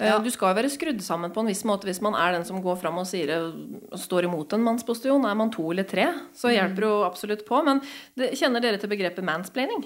[0.00, 0.18] Eh, Ja.
[0.18, 2.62] Du skal jo være skrudd sammen på en viss måte hvis man er den som
[2.62, 5.26] går fram og sier og står imot en mannsposisjon.
[5.28, 6.54] Er man to eller tre, så Mm.
[6.56, 7.64] hjelper det jo absolutt på.
[7.64, 7.82] Men
[8.16, 9.84] det, kjenner dere til begrepet mansplaining?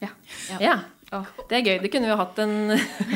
[0.00, 0.08] Ja.
[0.58, 0.80] Ja.
[1.12, 1.24] Ja.
[1.50, 1.82] Det er gøy.
[1.82, 2.70] Det kunne vi jo hatt en,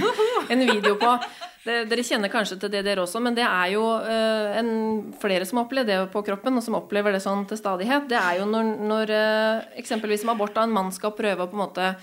[0.50, 1.18] en video på.
[1.64, 5.46] Det, dere kjenner kanskje til det, dere også, men det er jo eh, en, flere
[5.48, 8.04] som har opplevd det på kroppen, og som opplever det sånn til stadighet.
[8.10, 11.48] Det er jo når, når eh, eksempelvis med abort, da en mann skal prøve å
[11.48, 11.94] på en måte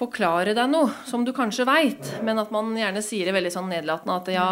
[0.00, 3.68] forklare deg noe som du kanskje veit, men at man gjerne sier det veldig sånn
[3.70, 4.48] nedlatende at ja,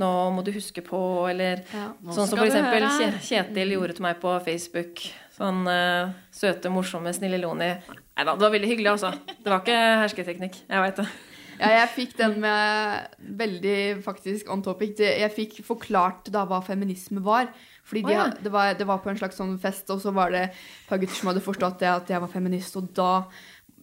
[0.00, 1.00] nå må du huske på,
[1.30, 1.90] eller Ja.
[2.10, 3.20] sånn som f.eks.
[3.28, 5.04] Kjetil gjorde til meg på Facebook.
[5.34, 7.70] Sånn uh, søte, morsomme, snille Loni.
[7.74, 9.10] Nei da, det var veldig hyggelig, altså.
[9.42, 10.58] Det var ikke hersketeknikk.
[10.68, 11.06] Jeg veit det.
[11.54, 14.98] Ja, jeg fikk den med veldig faktisk on topic.
[14.98, 17.50] Jeg fikk forklart da hva feminisme var.
[17.84, 18.28] Fordi de, oh, ja.
[18.40, 21.00] det, var, det var på en slags sånn fest, og så var det et par
[21.02, 23.10] gutter som hadde forstått det at jeg var feminist, og da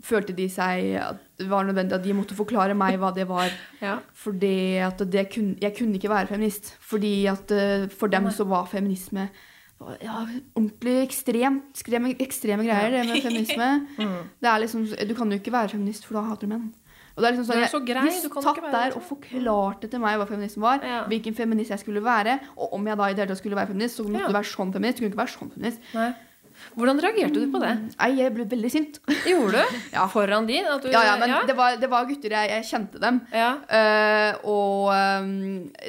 [0.04, 3.50] følte de seg at det var nødvendig at de måtte forklare meg hva det var.
[3.82, 3.98] Ja.
[4.14, 6.76] Fordi at det kun, jeg kunne ikke være feminist.
[6.80, 9.30] Fordi at eh, for dem så var feminisme
[10.02, 10.20] ja,
[10.56, 13.70] ordentlig ekstremt, ekstreme, ekstreme greier, det med feminisme.
[14.02, 14.30] Mm.
[14.42, 16.68] Det er liksom, du kan jo ikke være feminist, for da hater du menn.
[17.16, 19.90] Og det er liksom sånn, er så grei, De du kan satt der og forklarte
[19.92, 21.02] til meg hva feminisme var, Ja.
[21.12, 23.68] hvilken feminist jeg skulle være, og om jeg da i det hele tatt skulle være
[23.74, 24.28] feminist, så måtte Ja.
[24.32, 24.98] du være sånn feminist.
[24.98, 25.80] Du kunne ikke være sånn feminist.
[25.94, 26.12] Nei.
[26.76, 27.72] Hvordan reagerte du på det?
[27.96, 29.02] Nei, jeg ble veldig sint.
[29.28, 29.80] Gjorde du?
[29.96, 30.06] Ja.
[30.12, 30.60] Foran de?
[30.64, 33.20] At du, Ja, ja, men Det, var, det var gutter, jeg, jeg kjente dem.
[33.36, 33.52] Ja.
[33.68, 35.34] Uh, og um,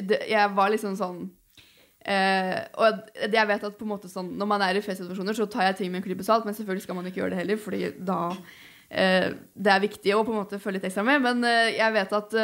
[0.08, 4.50] det, jeg var liksom sånn uh, Og jeg vet at på en måte sånn Når
[4.50, 6.98] man er i festsituasjoner, så tar jeg ting med en klype salt, men selvfølgelig skal
[6.98, 10.60] man ikke gjøre det heller, fordi da uh, Det er viktig å på en måte
[10.62, 12.36] følge litt ekstra med, men jeg vet at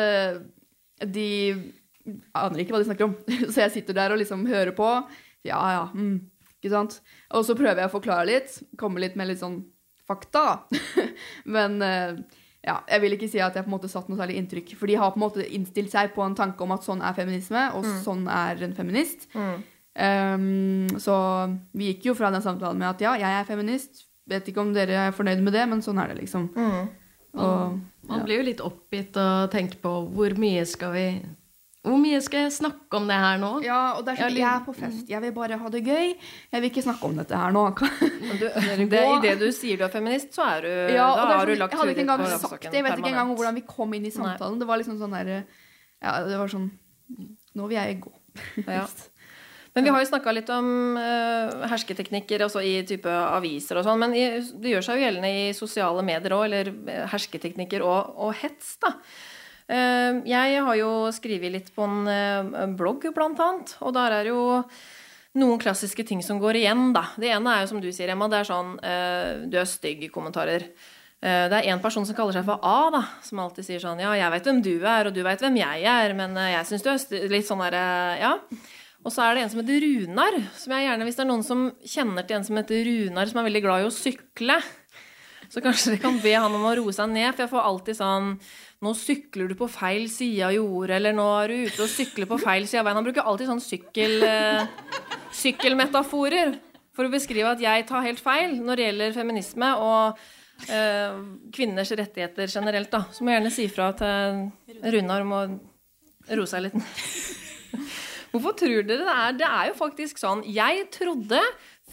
[1.06, 1.28] de
[2.36, 3.16] aner ikke hva de snakker om.
[3.52, 4.88] Så jeg sitter der og liksom hører på.
[5.46, 6.16] Ja, ja, mm,
[6.68, 6.98] ikke sant?
[7.34, 9.62] Og så prøver jeg å forklare litt, komme litt med litt sånn
[10.08, 10.82] fakta, da.
[11.56, 12.20] Men eh,
[12.66, 14.74] ja, jeg vil ikke si at jeg på en måte satt noe særlig inntrykk.
[14.78, 17.16] For de har på en måte innstilt seg på en tanke om at sånn er
[17.16, 19.28] feminisme, og sånn er en feminist.
[19.34, 19.58] Mm.
[19.98, 21.14] Um, så
[21.74, 24.04] vi gikk jo fra den samtalen med at ja, jeg er feminist.
[24.28, 26.50] Vet ikke om dere er fornøyd med det, men sånn er det, liksom.
[26.54, 26.90] Mm.
[27.38, 31.06] Og, Man blir jo litt oppgitt og tenker på hvor mye skal vi
[31.86, 33.50] Hvor mye skal jeg snakke om det her nå?
[33.62, 35.04] ja, og det er sånn, jeg er på fest.
[35.08, 36.08] Jeg vil bare ha det gøy.
[36.50, 37.62] Jeg vil ikke snakke om dette her nå.
[37.78, 38.46] Du,
[38.92, 41.54] det, I det du sier du er feminist, så er du Ja, Da har du
[41.54, 42.74] sånn, lagt jeg hadde ikke engang på sagt det.
[42.74, 44.58] Jeg vet ikke engang hvordan vi kom inn i samtalen.
[44.58, 45.32] Det var liksom sånn der
[46.02, 46.72] Ja, det var sånn
[47.56, 48.12] Nå vil jeg gå.
[48.66, 48.82] Ja.
[49.78, 54.00] Men vi har jo snakka litt om uh, hersketeknikker også i type aviser og sånn.
[54.02, 54.24] Men i,
[54.58, 58.72] det gjør seg jo gjeldende i sosiale medier òg, eller eh, hersketeknikker og, og hets,
[58.82, 58.96] da.
[59.68, 63.74] Eh, jeg har jo skrevet litt på en eh, blogg, blant annet.
[63.84, 64.40] Og der er jo
[65.38, 67.10] noen klassiske ting som går igjen, da.
[67.20, 70.70] Det ene er jo som du sier, Emma, det er sånn eh, du er stygg-kommentarer.
[71.18, 74.12] Det er en person som kaller seg for A, da, som alltid sier sånn Ja,
[74.14, 76.92] jeg vet hvem du er, og du vet hvem jeg er, men jeg syns du
[76.92, 77.80] er Litt sånn derre
[78.20, 78.36] Ja.
[79.02, 81.42] Og så er det en som heter Runar, som jeg gjerne, hvis det er noen
[81.46, 84.60] som kjenner til en som heter Runar, som er veldig glad i å sykle,
[85.48, 87.98] så kanskje dere kan be han om å roe seg ned, for jeg får alltid
[87.98, 88.32] sånn
[88.84, 92.28] Nå sykler du på feil side av jordet, eller nå er du ute og sykler
[92.30, 93.00] på feil side av veien.
[93.00, 94.68] Han bruker alltid sånn sykkel, eh,
[95.34, 96.52] sykkelmetaforer
[96.94, 100.20] for å beskrive at jeg tar helt feil når det gjelder feminisme og
[100.70, 101.18] eh,
[101.54, 102.90] kvinners rettigheter generelt.
[102.94, 103.02] da.
[103.10, 105.42] Så må jeg gjerne si fra til Runar om å
[106.38, 106.78] roe seg litt.
[108.30, 109.36] Hvorfor tror dere det er?
[109.40, 111.40] Det er jo faktisk sånn Jeg trodde,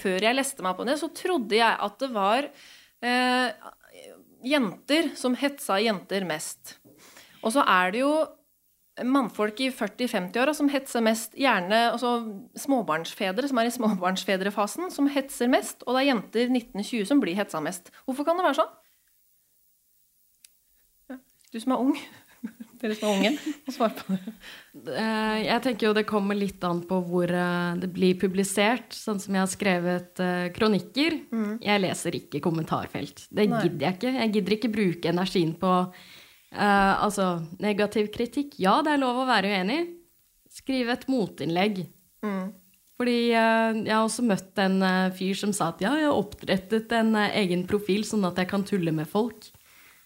[0.01, 3.73] før jeg leste meg på det, så trodde jeg at det var eh,
[4.45, 6.77] jenter som hetsa jenter mest.
[7.41, 8.13] Og så er det jo
[9.03, 12.13] mannfolk i 40-50-åra som hetser mest, gjerne altså
[12.63, 17.35] småbarnsfedre som er i småbarnsfedrefasen, som hetser mest, og det er jenter 1920 som blir
[17.35, 17.91] hetsa mest.
[18.05, 18.71] Hvorfor kan det være sånn?
[21.51, 21.97] Du som er ung,
[22.81, 24.33] dere som er unge, må svare på det.
[24.95, 28.95] Eh, Jeg tenker jo det kommer litt an på hvor eh, det blir publisert.
[28.95, 30.23] Sånn som jeg har skrevet
[30.57, 31.19] kronikker.
[31.31, 31.63] kronikker.
[31.65, 33.27] Jeg leser ikke kommentarfelt.
[33.29, 33.63] Det Nei.
[33.65, 34.13] gidder jeg ikke.
[34.19, 35.71] Jeg gidder ikke bruke energien på
[36.55, 37.29] uh, altså,
[37.63, 38.59] negativ kritikk.
[38.61, 39.81] Ja, det er lov å være uenig.
[40.55, 41.83] Skriv et motinnlegg.
[42.95, 46.15] Fordi eh, jeg har også møtt en eh, fyr som sa at ja, jeg har
[46.15, 49.49] opprettet en eh, egen profil sånn at jeg kan tulle med folk.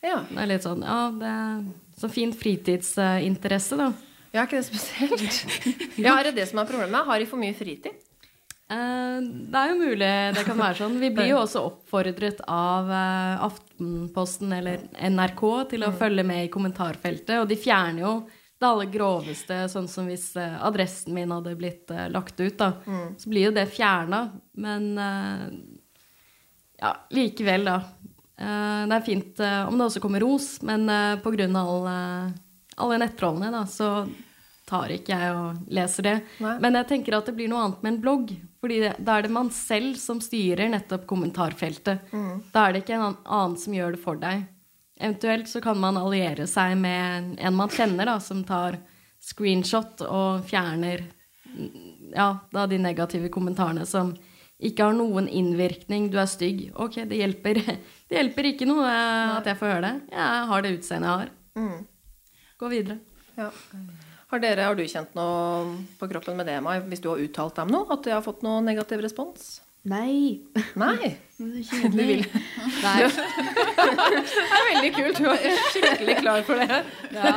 [0.05, 0.21] Ja.
[0.29, 1.63] Det er litt sånn, ja, det er
[1.99, 3.89] så fin fritidsinteresse, da.
[4.31, 5.41] ja, ikke det spesielt?
[6.05, 7.03] Ja, er det det som er problemet?
[7.07, 7.97] Har de for mye fritid?
[8.69, 9.17] Eh,
[9.49, 10.99] det er jo mulig det kan være sånn.
[11.01, 15.43] Vi blir jo også oppfordret av eh, Aftenposten eller NRK
[15.73, 18.13] til å følge med i kommentarfeltet, og de fjerner jo
[18.59, 22.73] det aller groveste, sånn som hvis eh, adressen min hadde blitt eh, lagt ut, da.
[23.19, 24.25] Så blir jo det fjerna.
[24.59, 25.45] Men eh,
[26.79, 27.77] ja, likevel, da.
[28.39, 31.19] Eh, det er fint eh, om det også kommer ros, men pga.
[31.23, 31.95] på grunn av alle,
[32.79, 33.89] alle nettrollene, da, så
[34.69, 36.15] tar ikke jeg og leser det.
[36.45, 36.53] Nei.
[36.61, 38.35] Men jeg tenker at det blir noe annet med en blogg.
[38.61, 42.11] fordi da er det man selv som styrer nettopp kommentarfeltet.
[42.53, 44.43] Da er det ikke en annen- annen som gjør det for deg.
[44.99, 48.77] Eventuelt så kan man alliere seg med en man kjenner, da, som tar
[49.23, 51.05] screenshot og fjerner
[51.47, 54.13] mm, ja, da de negative kommentarene som
[54.59, 56.09] ikke har noen innvirkning.
[56.11, 56.65] Du er stygg.
[56.75, 57.61] Ok, det hjelper,
[58.09, 59.95] det hjelper ikke noe eh, at jeg får høre det.
[60.15, 61.79] Jeg har det utseendet jeg har.
[62.59, 62.99] Gå videre.
[63.39, 63.47] Ja.
[64.29, 67.55] Har, dere, har du kjent noe på kroppen med det, Mai, hvis du har uttalt
[67.55, 67.87] deg om noe?
[67.95, 69.55] At de har fått noe negativ respons?
[69.89, 70.43] Nei.
[70.75, 71.15] Nei.
[71.39, 72.25] Det Du vil.
[72.85, 72.97] Nei.
[73.07, 75.21] Det er veldig kult.
[75.23, 76.81] Du er skikkelig klar for det.
[77.15, 77.31] Ja.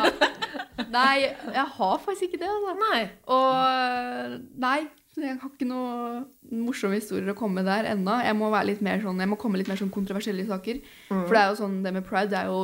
[0.91, 2.51] Nei, jeg har faktisk ikke det.
[2.51, 2.75] Altså.
[2.83, 3.01] Nei.
[3.31, 4.35] Og
[4.67, 4.79] nei,
[5.21, 6.23] jeg har ikke noe
[6.65, 8.15] morsomme historier å komme med der ennå.
[8.25, 10.81] Jeg må være litt mer sånn, jeg må komme litt mer sånn kontroversielle saker.
[11.11, 12.63] For det er jo sånn, det med pride, det er jo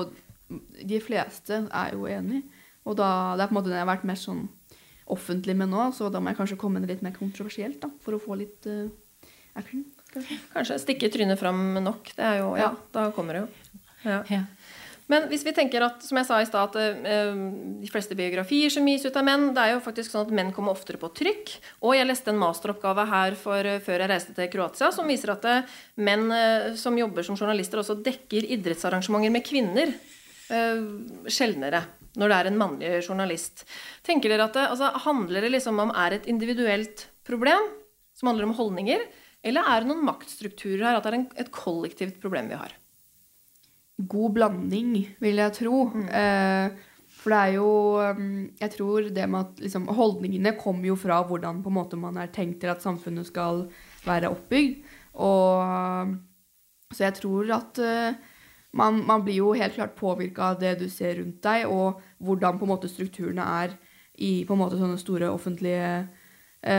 [0.88, 2.40] De fleste er jo enig.
[2.88, 4.46] Og da, det er på en måte det jeg har vært mest sånn
[5.12, 8.16] offentlig med nå, så da må jeg kanskje komme med litt mer kontroversielt, da, for
[8.16, 8.88] å få litt uh,
[9.56, 9.84] action.
[10.12, 10.38] kanskje.
[10.54, 12.12] Kanskje stikke trynet fram nok.
[12.16, 13.78] Det er jo, ja, da kommer det jo.
[14.04, 14.22] Ja.
[14.32, 14.42] Ja.
[15.08, 17.30] Men hvis vi tenker at, som jeg sa i stad, at eh,
[17.80, 20.52] de fleste biografier som gis ut av menn, det er jo faktisk sånn at menn
[20.52, 21.52] kommer oftere på trykk.
[21.88, 25.32] Og jeg leste en masteroppgave her for, eh, før jeg reiste til Kroatia, som viser
[25.32, 26.26] at eh, menn
[26.76, 29.94] som jobber som journalister, også dekker idrettsarrangementer med kvinner
[31.28, 31.82] sjeldnere.
[32.18, 33.66] Når det er en mannlig journalist.
[34.06, 37.68] Tenker dere at det altså, handler det liksom om er et individuelt problem
[38.16, 39.04] som handler om holdninger,
[39.44, 42.72] eller er det noen maktstrukturer her, at det er en, et kollektivt problem vi har?
[43.98, 45.82] God blanding, vil jeg tro.
[46.06, 46.70] Eh,
[47.18, 51.18] for det er jo um, Jeg tror det med at liksom, holdningene kommer jo fra
[51.26, 53.66] hvordan på en måte man er tenkt til at samfunnet skal
[54.06, 54.84] være oppbygd.
[55.14, 56.14] Og
[56.94, 58.14] Så jeg tror at eh,
[58.72, 62.58] man, man blir jo helt klart påvirka av det du ser rundt deg, og hvordan
[62.58, 63.74] på en måte strukturene er
[64.18, 66.06] i på en måte sånne store offentlige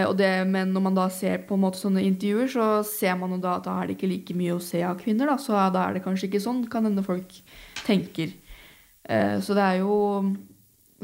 [0.05, 3.31] og det, men når man da ser på en måte sånne intervjuer, så ser man
[3.33, 5.31] jo da at da er det ikke like mye å se av kvinner.
[5.31, 7.33] Da, så da er det kanskje ikke sånn, kan hende folk
[7.87, 8.35] tenker.
[9.09, 9.95] Eh, så det er jo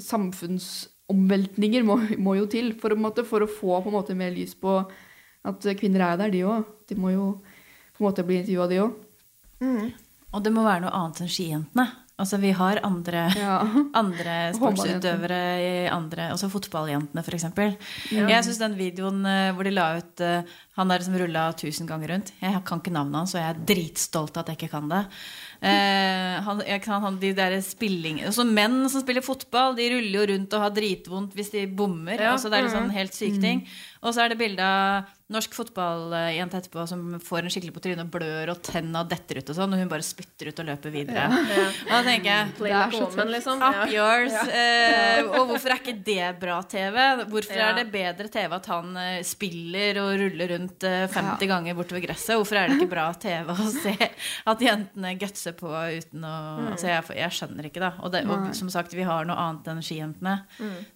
[0.06, 4.54] Samfunnsomveltninger må, må jo til for, måte, for å få på en måte mer lys
[4.60, 4.78] på
[5.46, 6.66] at kvinner er der, de òg.
[6.90, 7.28] De må jo
[7.96, 8.98] på en måte bli intervjua, de òg.
[10.36, 11.86] Og det må være noe annet enn skijentene.
[12.18, 13.58] Altså, vi har andre, Ja.
[14.00, 17.44] andre sportsutøvere i andre Altså fotballjentene, f.eks.
[18.16, 21.88] Jeg syns den videoen eh, hvor de la ut eh, han der som rulla 1000
[21.88, 24.88] ganger rundt Jeg kan ikke navnet hans, og jeg er dritstolt at jeg ikke kan
[24.92, 25.02] det.
[25.66, 30.26] Eh, han, kan- han, de der spilling altså Menn som spiller fotball, de ruller jo
[30.34, 32.20] rundt og har dritvondt hvis de bommer.
[32.20, 32.34] Ja.
[32.36, 33.64] Altså, det er litt sånn helt syke ting.
[34.06, 38.04] Og så er det bilde av norsk fotballjente etterpå som får en skikkelig på trynet
[38.06, 40.94] og blør, og tenna detter ut og sånn, og hun bare spytter ut og løper
[40.94, 41.24] videre.
[41.34, 43.64] Og da tenker jeg Det er så woman, liksom.
[43.66, 43.88] Up Ja.
[43.90, 44.36] yours.
[44.54, 46.98] Eh, og hvorfor er ikke det bra TV?
[47.32, 47.72] Hvorfor Ja.
[47.72, 51.56] er det bedre TV at han eh, spiller og ruller rundt eh, 50 Ja.
[51.56, 52.36] ganger bortover gresset?
[52.38, 53.96] Hvorfor er det ikke bra TV å se
[54.46, 56.36] at jentene gutser på uten å
[56.76, 57.92] Altså, jeg, jeg skjønner ikke, da.
[58.04, 60.38] Og, det, og som sagt, vi har noe annet enn skijentene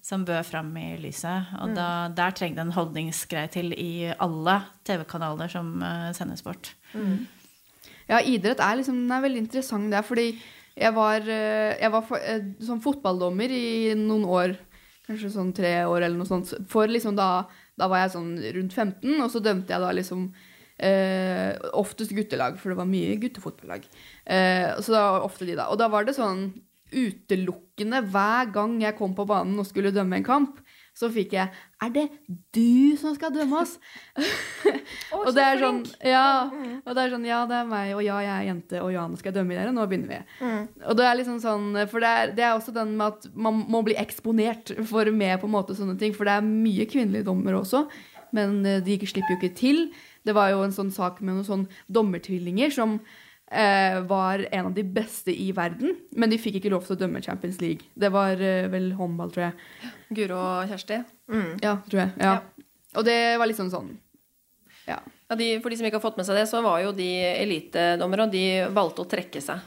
[0.05, 1.49] som bør fram i lyset.
[1.63, 4.55] Og da, der trenger det en holdningsgreie til i alle
[4.87, 5.79] TV-kanaler som
[6.15, 6.73] sendes bort.
[6.93, 7.27] Mm.
[8.09, 10.33] Ja, idrett er liksom er veldig interessant der, fordi
[10.79, 14.55] jeg var, eh, jeg var eh, fotballdommer i noen år,
[15.07, 17.45] kanskje sånn tre år eller noe sånt, for liksom da,
[17.77, 20.29] da var jeg sånn rundt 15, og så dømte jeg da liksom
[20.79, 23.85] eh, oftest guttelag, for det var mye guttefotballag.
[24.25, 25.67] Eh, så det var ofte de da.
[25.73, 26.49] Og da var det sånn
[26.89, 30.61] utelukkende hver gang jeg kom på banen og skulle dømme en kamp,
[30.99, 31.47] så fikk jeg
[31.79, 32.05] Er det
[32.55, 33.77] du som skal dømme oss?
[35.15, 35.79] oh, og det er sånn.
[36.03, 36.49] Ja,
[36.83, 39.05] og det er sånn Ja, det er meg, og ja, jeg er jente, og ja,
[39.07, 39.71] nå skal jeg dømme dere.
[39.75, 40.51] Nå begynner vi.
[40.89, 43.63] Og det er liksom sånn For det er, det er også den med at man
[43.71, 46.15] må bli eksponert for med på en måte sånne ting.
[46.17, 47.85] For det er mye kvinnelige dommere også,
[48.35, 49.81] men eh, de slipper jo ikke til.
[50.27, 52.99] Det var jo en sånn sak med noen sånn dommertvillinger som
[53.49, 57.21] var en av de beste i verden, men de fikk ikke lov til å dømme
[57.25, 57.87] Champions League.
[57.97, 59.93] Det var eh, vel håndball, tror jeg.
[60.19, 60.99] Guro og Kjersti.
[61.33, 61.55] Mm.
[61.63, 62.13] Ja, tror jeg.
[62.21, 62.35] Ja.
[62.37, 62.67] Ja.
[62.99, 63.95] Og det var liksom sånn
[64.89, 64.99] Ja.
[65.29, 67.09] Ja, de, for de som ikke har fått med seg det, så var jo de
[67.37, 69.59] elitedommere, og de valgte å trekke seg.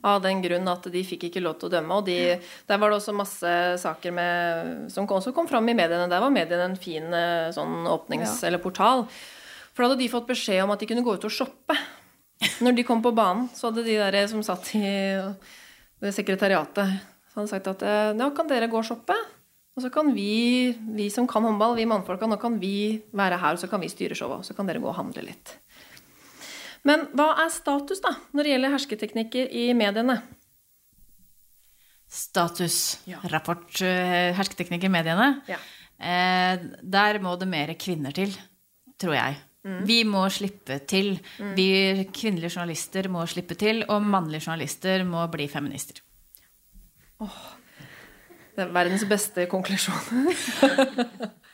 [0.00, 1.98] Av den grunn at de fikk ikke lov til å dømme.
[2.00, 3.50] Og de, der var det også masse
[3.82, 6.08] saker med, som også kom fram i mediene.
[6.08, 9.04] Der var mediene en fin eh, sånn åpnings- eller portal.
[9.74, 11.76] For da hadde de fått beskjed om at de kunne gå ut og shoppe.
[12.64, 14.84] Når de kom på banen, så hadde de der som satt i
[15.98, 17.00] det sekretariatet,
[17.32, 17.82] så hadde sagt at
[18.14, 19.16] nå kan dere gå og shoppe?
[19.78, 23.54] Og så kan vi, vi som kan håndball, vi mannfolka, nå kan vi være her,
[23.54, 24.42] og så kan vi styre showet.
[24.42, 25.52] Og så kan dere gå og handle litt.
[26.86, 30.18] Men hva er status, da, når det gjelder hersketeknikker i mediene?
[32.10, 32.78] Status.
[33.06, 33.20] Ja.
[33.30, 35.28] Rapport hersketeknikker i mediene.
[35.46, 35.60] Ja.
[35.98, 38.34] Eh, der må det mer kvinner til,
[38.98, 39.38] tror jeg.
[39.88, 41.16] Vi må slippe til.
[41.56, 41.68] Vi
[42.14, 46.02] kvinnelige journalister må slippe til, og mannlige journalister må bli feminister.
[47.18, 50.32] Det er verdens beste konklusjon.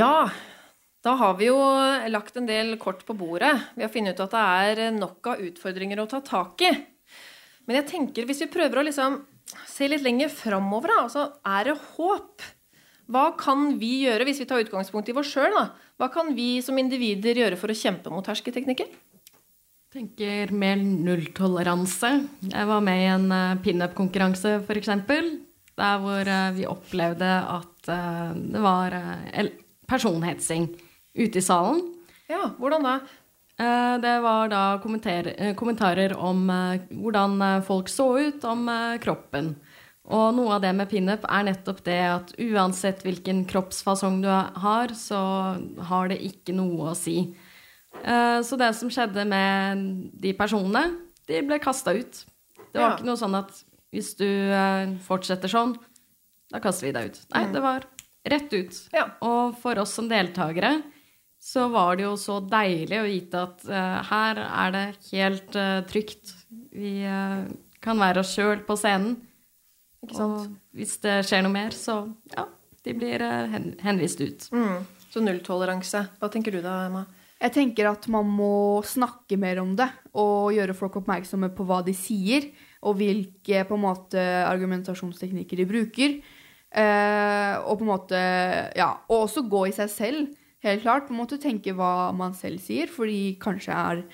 [0.00, 0.30] Ja,
[1.04, 1.56] da har vi jo
[2.12, 3.54] lagt en del kort på bordet.
[3.76, 6.72] Vi har funnet ut at det er nok av utfordringer å ta tak i.
[7.64, 9.20] Men jeg tenker, hvis vi prøver å liksom
[9.66, 12.44] se litt lenger framover, da, altså, er det håp?
[13.10, 15.56] Hva kan vi gjøre, hvis vi tar utgangspunkt i oss sjøl?
[15.98, 18.90] Hva kan vi som individer gjøre for å kjempe mot hersketeknikker?
[19.90, 22.10] tenker mer nulltoleranse.
[22.46, 24.92] Jeg var med i en uh, pinup-konkurranse, f.eks.
[25.80, 27.26] Der hvor eh, vi opplevde
[27.56, 29.54] at eh, det var eh, el-
[29.88, 30.66] personhetsing
[31.16, 31.82] ute i salen.
[32.30, 32.94] Ja, hvordan da?
[33.60, 38.64] Eh, det var da eh, kommentarer om eh, hvordan folk så ut, om
[39.02, 39.54] kroppen.
[40.10, 44.94] Og noe av det med pinup er nettopp det at uansett hvilken kroppsfasong du har,
[44.96, 45.20] så
[45.86, 47.28] har det ikke noe å si.
[48.00, 49.84] Så det som skjedde med
[50.18, 50.96] de personene,
[51.28, 52.24] de ble kasta ut.
[52.72, 52.96] Det var Ja.
[52.96, 53.52] ikke noe sånn at
[53.92, 54.26] hvis du
[55.06, 55.76] fortsetter sånn,
[56.50, 57.20] da kaster vi deg ut.
[57.34, 57.86] Nei, det var
[58.26, 58.80] rett ut.
[58.92, 59.06] Ja.
[59.22, 60.80] Og for oss som deltakere
[61.50, 65.80] så var det jo så deilig å vite at uh, her er det helt uh,
[65.88, 66.34] trygt.
[66.70, 67.48] Vi uh,
[67.82, 69.16] kan være oss sjøl på scenen.
[70.04, 70.50] Ikke sant?
[70.50, 72.04] Og hvis det skjer noe mer, så
[72.36, 72.46] ja,
[72.86, 74.46] de blir hen henvist ut.
[74.54, 74.86] Mm.
[75.10, 76.04] Så nulltoleranse.
[76.20, 77.04] Hva tenker du da, Emma?
[77.40, 81.80] Jeg tenker at man må snakke mer om det, og gjøre folk oppmerksomme på hva
[81.84, 82.50] de sier,
[82.84, 86.20] og hvilke på en måte argumentasjonsteknikker de bruker.
[86.70, 88.18] Eh, og på en måte
[88.78, 90.28] Ja, og også gå i seg selv,
[90.62, 91.06] helt klart.
[91.08, 94.04] På en måte tenke hva man selv sier, fordi kanskje er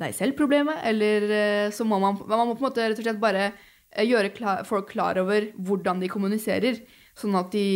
[0.00, 3.04] deg selv problemet, eller eh, så må man Man må på en måte rett og
[3.04, 3.50] slett bare
[3.92, 6.78] eh, gjøre klar, folk klar over hvordan de kommuniserer,
[7.18, 7.66] sånn at de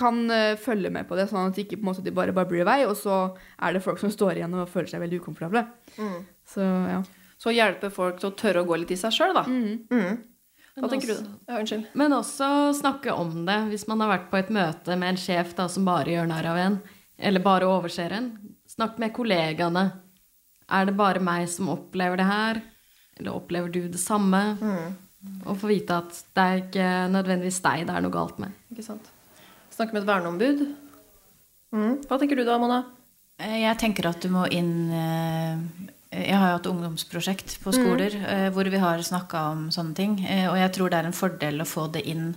[0.00, 2.32] kan eh, følge med på det, sånn at de ikke på en måte de bare
[2.32, 5.20] babler i vei, og så er det folk som står igjen og føler seg veldig
[5.20, 5.66] ukomfortable.
[6.48, 7.02] Så ja.
[7.40, 9.44] Så hjelpe folk til å tørre å gå litt i seg sjøl, da.
[9.48, 9.86] Mm.
[9.92, 10.16] Mm.
[10.76, 11.12] Hva Men tenker du?
[11.14, 11.84] også- Ja, unnskyld.
[12.00, 12.48] Men også
[12.80, 13.56] snakke om det.
[13.72, 16.46] Hvis man har vært på et møte med en sjef da, som bare gjør narr
[16.52, 16.76] av en,
[17.20, 18.30] eller bare overser en.
[18.70, 19.84] Snakk med kollegaene.
[20.70, 22.60] Er det bare meg som opplever det her?
[23.18, 24.40] Eller opplever du det samme?
[25.44, 28.54] Og få vite at det er ikke nødvendigvis deg det er noe galt med.
[28.72, 29.10] Ikke sant.
[29.74, 30.62] Snakke med et verneombud.
[31.74, 31.94] Mm.
[32.08, 32.82] Hva tenker du da, Mona?
[33.38, 35.60] Eh, Jeg tenker at du må inn eh,
[36.10, 38.48] Jeg har jo hatt ungdomsprosjekt på skoler mm.
[38.56, 40.16] hvor vi har snakka om sånne ting.
[40.50, 42.32] Og jeg tror det er en fordel å få det inn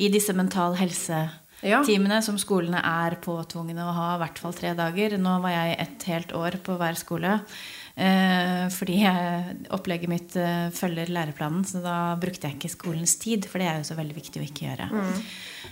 [0.00, 1.82] i disse mental helse-timene Ja.
[2.24, 5.18] som skolene er påtvungne å ha i hvert fall tre dager.
[5.20, 7.40] Nå var jeg et helt år på hver skole.
[8.00, 13.48] eh, fordi jeg, opplegget mitt eh, følger læreplanen, så da brukte jeg ikke skolens tid.
[13.50, 14.90] For det er jo så veldig viktig å ikke gjøre.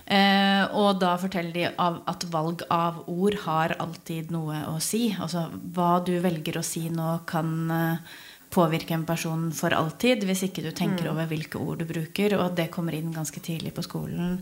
[0.05, 5.09] Eh, og da forteller de av at valg av ord har alltid noe å si.
[5.17, 8.19] Altså hva du velger å si nå, kan eh,
[8.51, 12.37] påvirke en person for alltid hvis ikke du tenker over hvilke ord du bruker.
[12.39, 14.39] Og at det kommer inn ganske tidlig på skolen.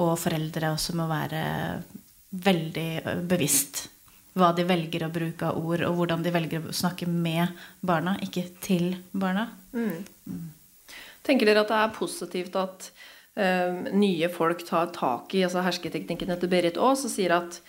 [0.00, 1.42] Og foreldre også må være
[2.32, 3.86] veldig bevisst
[4.38, 7.52] hva de velger å bruke av ord, og hvordan de velger å snakke med
[7.84, 9.50] barna, ikke til barna.
[11.26, 12.88] Tenker dere at det er positivt at
[13.36, 17.60] eh, nye folk tar tak i altså hersketeknikken etter Berit Aas og sier at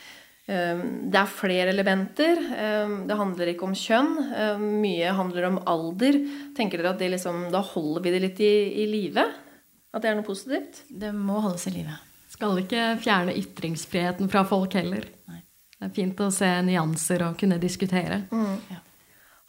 [0.46, 2.42] det er flere elementer.
[2.52, 4.12] eh, det handler ikke om kjønn.
[4.36, 6.20] eh, mye handler om alder.
[6.58, 9.24] Tenker dere at det liksom, da holder vi det litt i, i live?
[9.94, 10.84] At det er noe positivt?
[10.90, 11.96] Det må holdes i live.
[12.34, 15.06] Skal ikke fjerne ytringsfriheten fra folk heller.
[15.30, 15.44] Nei.
[15.78, 18.24] Det er fint å se nyanser og kunne diskutere.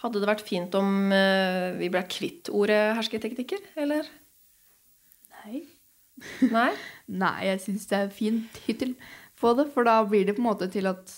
[0.04, 4.06] Hadde det vært fint om eh, vi ble kvitt ordet hersketeknikker, eller?
[5.40, 5.64] Nei.
[6.52, 6.70] Nei?
[7.24, 8.94] Nei, jeg syns det er fint hittil
[9.44, 11.12] på det, for da blir det på en måte til at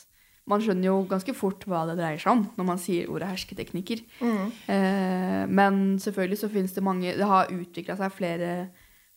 [0.47, 4.03] man skjønner jo ganske fort hva det dreier seg om når man sier ordet hersketeknikker.
[4.23, 8.53] Eh, men selvfølgelig så finnes det mange Det har utvikla seg flere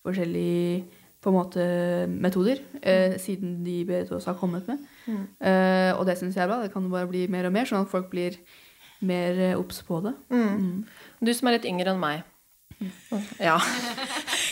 [0.06, 0.88] forskjellige
[1.20, 1.64] på en måte
[2.10, 4.80] metoder eh, siden de BTOs har kommet med.
[5.44, 6.62] Eh, og det syns jeg er bra.
[6.64, 8.40] Det kan bare bli mer og mer, sånn at folk blir
[9.06, 10.16] mer eh, obs på det.
[10.32, 10.86] Mm.
[11.20, 12.26] Du som er litt yngre enn meg.
[13.44, 13.58] Ja.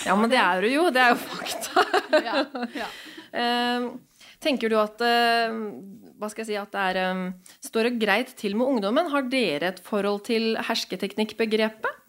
[0.03, 0.89] ja, men det er du jo.
[0.91, 1.84] Det er jo fakta.
[2.26, 2.41] Ja,
[2.76, 2.89] ja.
[4.44, 5.54] Tenker du at eh,
[6.18, 7.22] Hva skal jeg si at det er eh,
[7.66, 9.10] Står det greit til med ungdommen?
[9.14, 12.04] Har dere et forhold til hersketeknikkbegrepet?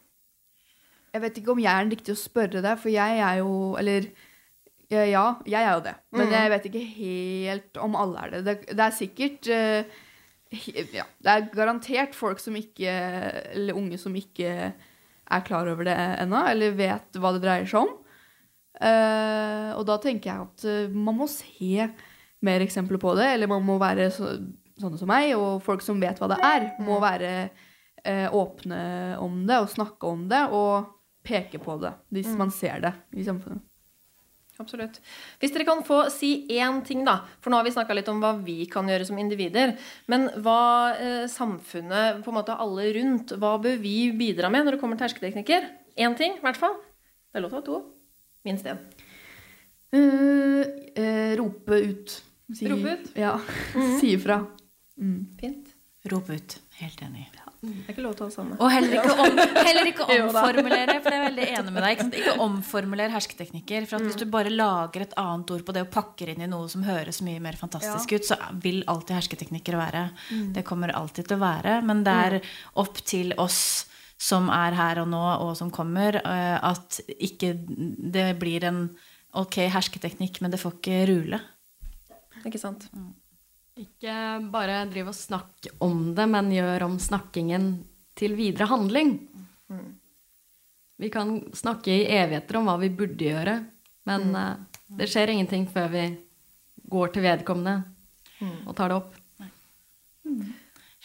[1.15, 3.53] Jeg vet ikke om jeg er den riktige å spørre deg, for jeg er jo
[3.81, 4.11] Eller
[4.89, 5.93] ja, jeg er jo det.
[6.17, 8.39] Men jeg vet ikke helt om alle er det.
[8.47, 9.99] Det, det er sikkert eh,
[10.97, 12.93] ja, Det er garantert folk som ikke
[13.53, 14.73] Eller unge som ikke
[15.29, 17.91] er klar over det ennå, eller vet hva det dreier seg om.
[18.81, 21.85] Og da tenker jeg at man må se
[22.45, 24.35] mer eksempler på det, eller man må være så,
[24.79, 27.33] sånne som meg, og folk som vet hva det er, må være
[28.05, 28.83] eh, åpne
[29.23, 30.95] om det og snakke om det og
[31.29, 33.65] peke på det hvis man ser det i samfunnet.
[34.59, 34.97] Absolutt.
[35.39, 37.21] Hvis dere kan få si én ting, da.
[37.39, 39.77] For nå har vi snakka litt om hva vi kan gjøre som individer.
[40.11, 44.75] Men hva eh, samfunnet, på en måte alle rundt, hva bør vi bidra med når
[44.75, 45.69] det kommer til hersketeknikker?
[46.03, 46.75] Én ting, i hvert fall.
[47.31, 47.79] Det er lov til å ha to.
[48.49, 48.83] Minst én.
[49.95, 50.67] Uh,
[50.99, 52.19] uh, rope ut.
[52.55, 53.11] Si, Rope ut?
[53.19, 53.35] Ja.
[54.01, 54.41] si ifra.
[55.01, 55.37] Mm.
[55.41, 55.75] Fint.
[56.09, 56.61] Rop ut.
[56.79, 57.27] Helt enig.
[57.59, 58.57] Det er ikke lov til å ha samme.
[58.63, 61.91] Og heller ikke, om, heller ikke omformulere, for jeg er veldig enig med deg.
[61.97, 62.19] Ikke, sant?
[62.21, 63.89] ikke omformuler hersketeknikker.
[63.91, 66.51] For at hvis du bare lager et annet ord på det og pakker inn i
[66.51, 70.07] noe som høres mye mer fantastisk ut, så vil alltid hersketeknikker være.
[70.55, 71.81] Det kommer alltid til å være.
[71.91, 72.39] Men det er
[72.79, 73.61] opp til oss
[74.19, 78.85] som er her og nå, og som kommer, eh, at ikke det blir en
[79.39, 81.43] ok hersketeknikk, men det får ikke rule.
[82.47, 82.87] Ikke sant?
[83.79, 84.15] Ikke
[84.53, 87.71] bare drive og snakke om det, men gjør om snakkingen
[88.19, 89.17] til videre handling.
[90.99, 93.55] Vi kan snakke i evigheter om hva vi burde gjøre,
[94.11, 96.09] men eh, det skjer ingenting før vi
[96.91, 97.77] går til vedkommende
[98.67, 99.15] og tar det opp.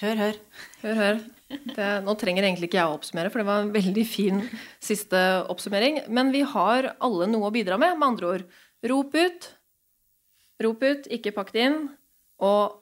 [0.03, 0.39] Hør, hør.
[0.81, 1.19] Hør, hør.
[1.53, 4.41] Det, nå trenger egentlig ikke jeg å oppsummere, for det var en veldig fin
[4.81, 5.19] siste
[5.51, 6.01] oppsummering.
[6.13, 8.47] Men vi har alle noe å bidra med, med andre ord.
[8.89, 9.49] Rop ut.
[10.61, 11.77] Rop ut, ikke pakk det inn.
[12.43, 12.79] Og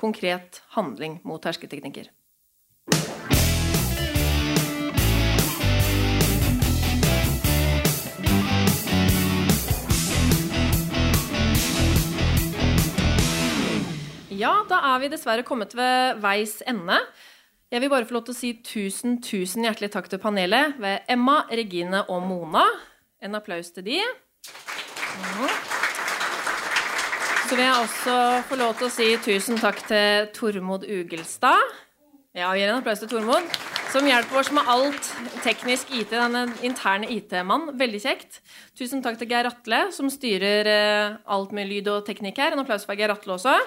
[0.00, 2.10] konkret handling mot hersketeknikker.
[14.34, 16.98] Ja, da er vi dessverre kommet ved veis ende.
[17.70, 21.06] Jeg vil bare få lov til å si tusen, tusen hjertelig takk til panelet ved
[21.10, 22.66] Emma, Regine og Mona.
[23.22, 24.02] En applaus til de.
[24.02, 25.73] Mhm.
[27.44, 28.14] Så vil jeg også
[28.48, 31.74] få lov til å si tusen takk til Tormod Ugelstad.
[32.34, 33.44] Ja, vi gir en applaus til Tormod,
[33.92, 35.10] som hjelper oss med alt
[35.44, 36.14] teknisk IT.
[36.14, 37.68] Denne interne IT-mann.
[37.78, 38.40] Veldig kjekt.
[38.80, 42.56] Tusen takk til Geir Atle, som styrer eh, alt med lyd og teknikk her.
[42.56, 43.58] En applaus for Geir Atle også.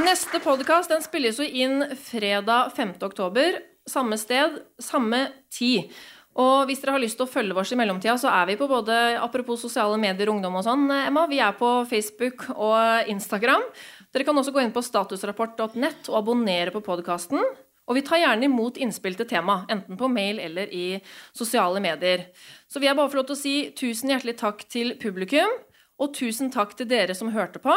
[0.00, 2.96] Neste podkast spilles jo inn fredag 5.
[3.04, 3.60] oktober.
[3.88, 5.92] samme sted, samme tid.
[6.38, 8.68] Og hvis dere har lyst til å følge oss i mellomtida, så er vi på
[8.70, 11.24] både apropos sosiale medier, ungdom og sånn, Emma.
[11.26, 13.64] Vi er på Facebook og Instagram.
[14.14, 17.42] Dere kan også gå inn på statusrapport.nett og abonnere på podkasten.
[17.88, 21.00] Og vi tar gjerne imot innspill til tema, enten på mail eller i
[21.34, 22.28] sosiale medier.
[22.68, 25.54] Så vil jeg bare få å si tusen hjertelig takk til publikum,
[25.98, 27.74] og tusen takk til dere som hørte på.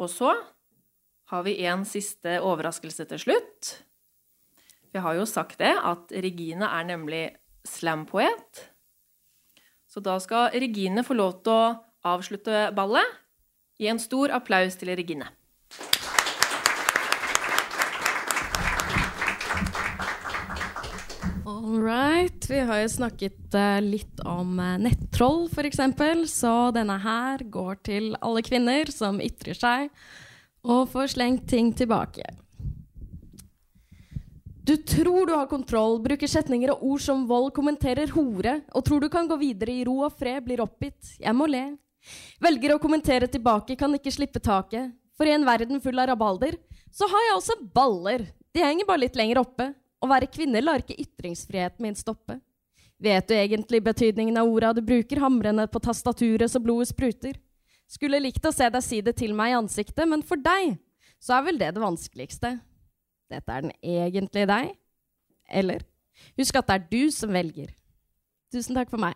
[0.00, 0.34] Og så
[1.30, 3.76] har vi en siste overraskelse til slutt.
[4.90, 7.24] Jeg har jo sagt det, at Regine er nemlig
[7.62, 8.64] slampoet.
[9.86, 11.74] Så da skal Regine få lov til å
[12.10, 13.06] avslutte ballet.
[13.78, 15.30] Gi en stor applaus til Regine.
[21.46, 22.50] All right.
[22.50, 25.78] Vi har jo snakket eh, litt om uh, nettroll, f.eks.,
[26.34, 29.90] så denne her går til alle kvinner som ytrer seg
[30.66, 32.26] og får slengt ting tilbake.
[34.70, 39.02] Du tror du har kontroll, bruker setninger og ord som vold, kommenterer hore, og tror
[39.02, 41.16] du kan gå videre i ro og fred, blir oppgitt.
[41.18, 41.64] Jeg må le.
[42.38, 44.92] Velger å kommentere tilbake, kan ikke slippe taket.
[45.18, 46.54] For i en verden full av rabalder,
[46.86, 48.28] så har jeg også baller.
[48.54, 49.72] De henger bare litt lenger oppe.
[49.74, 52.38] Å være kvinne lar ikke ytringsfriheten min stoppe.
[53.02, 57.42] Vet du egentlig betydningen av orda du bruker, hamrende på tastaturet så blodet spruter?
[57.90, 60.76] Skulle likt å se deg si det til meg i ansiktet, men for deg
[61.18, 62.60] så er vel det det vanskeligste.
[63.30, 64.72] Dette er den egentlige deg?
[65.50, 65.84] Eller?
[66.38, 67.70] Husk at det er du som velger.
[68.52, 69.14] Tusen takk for meg.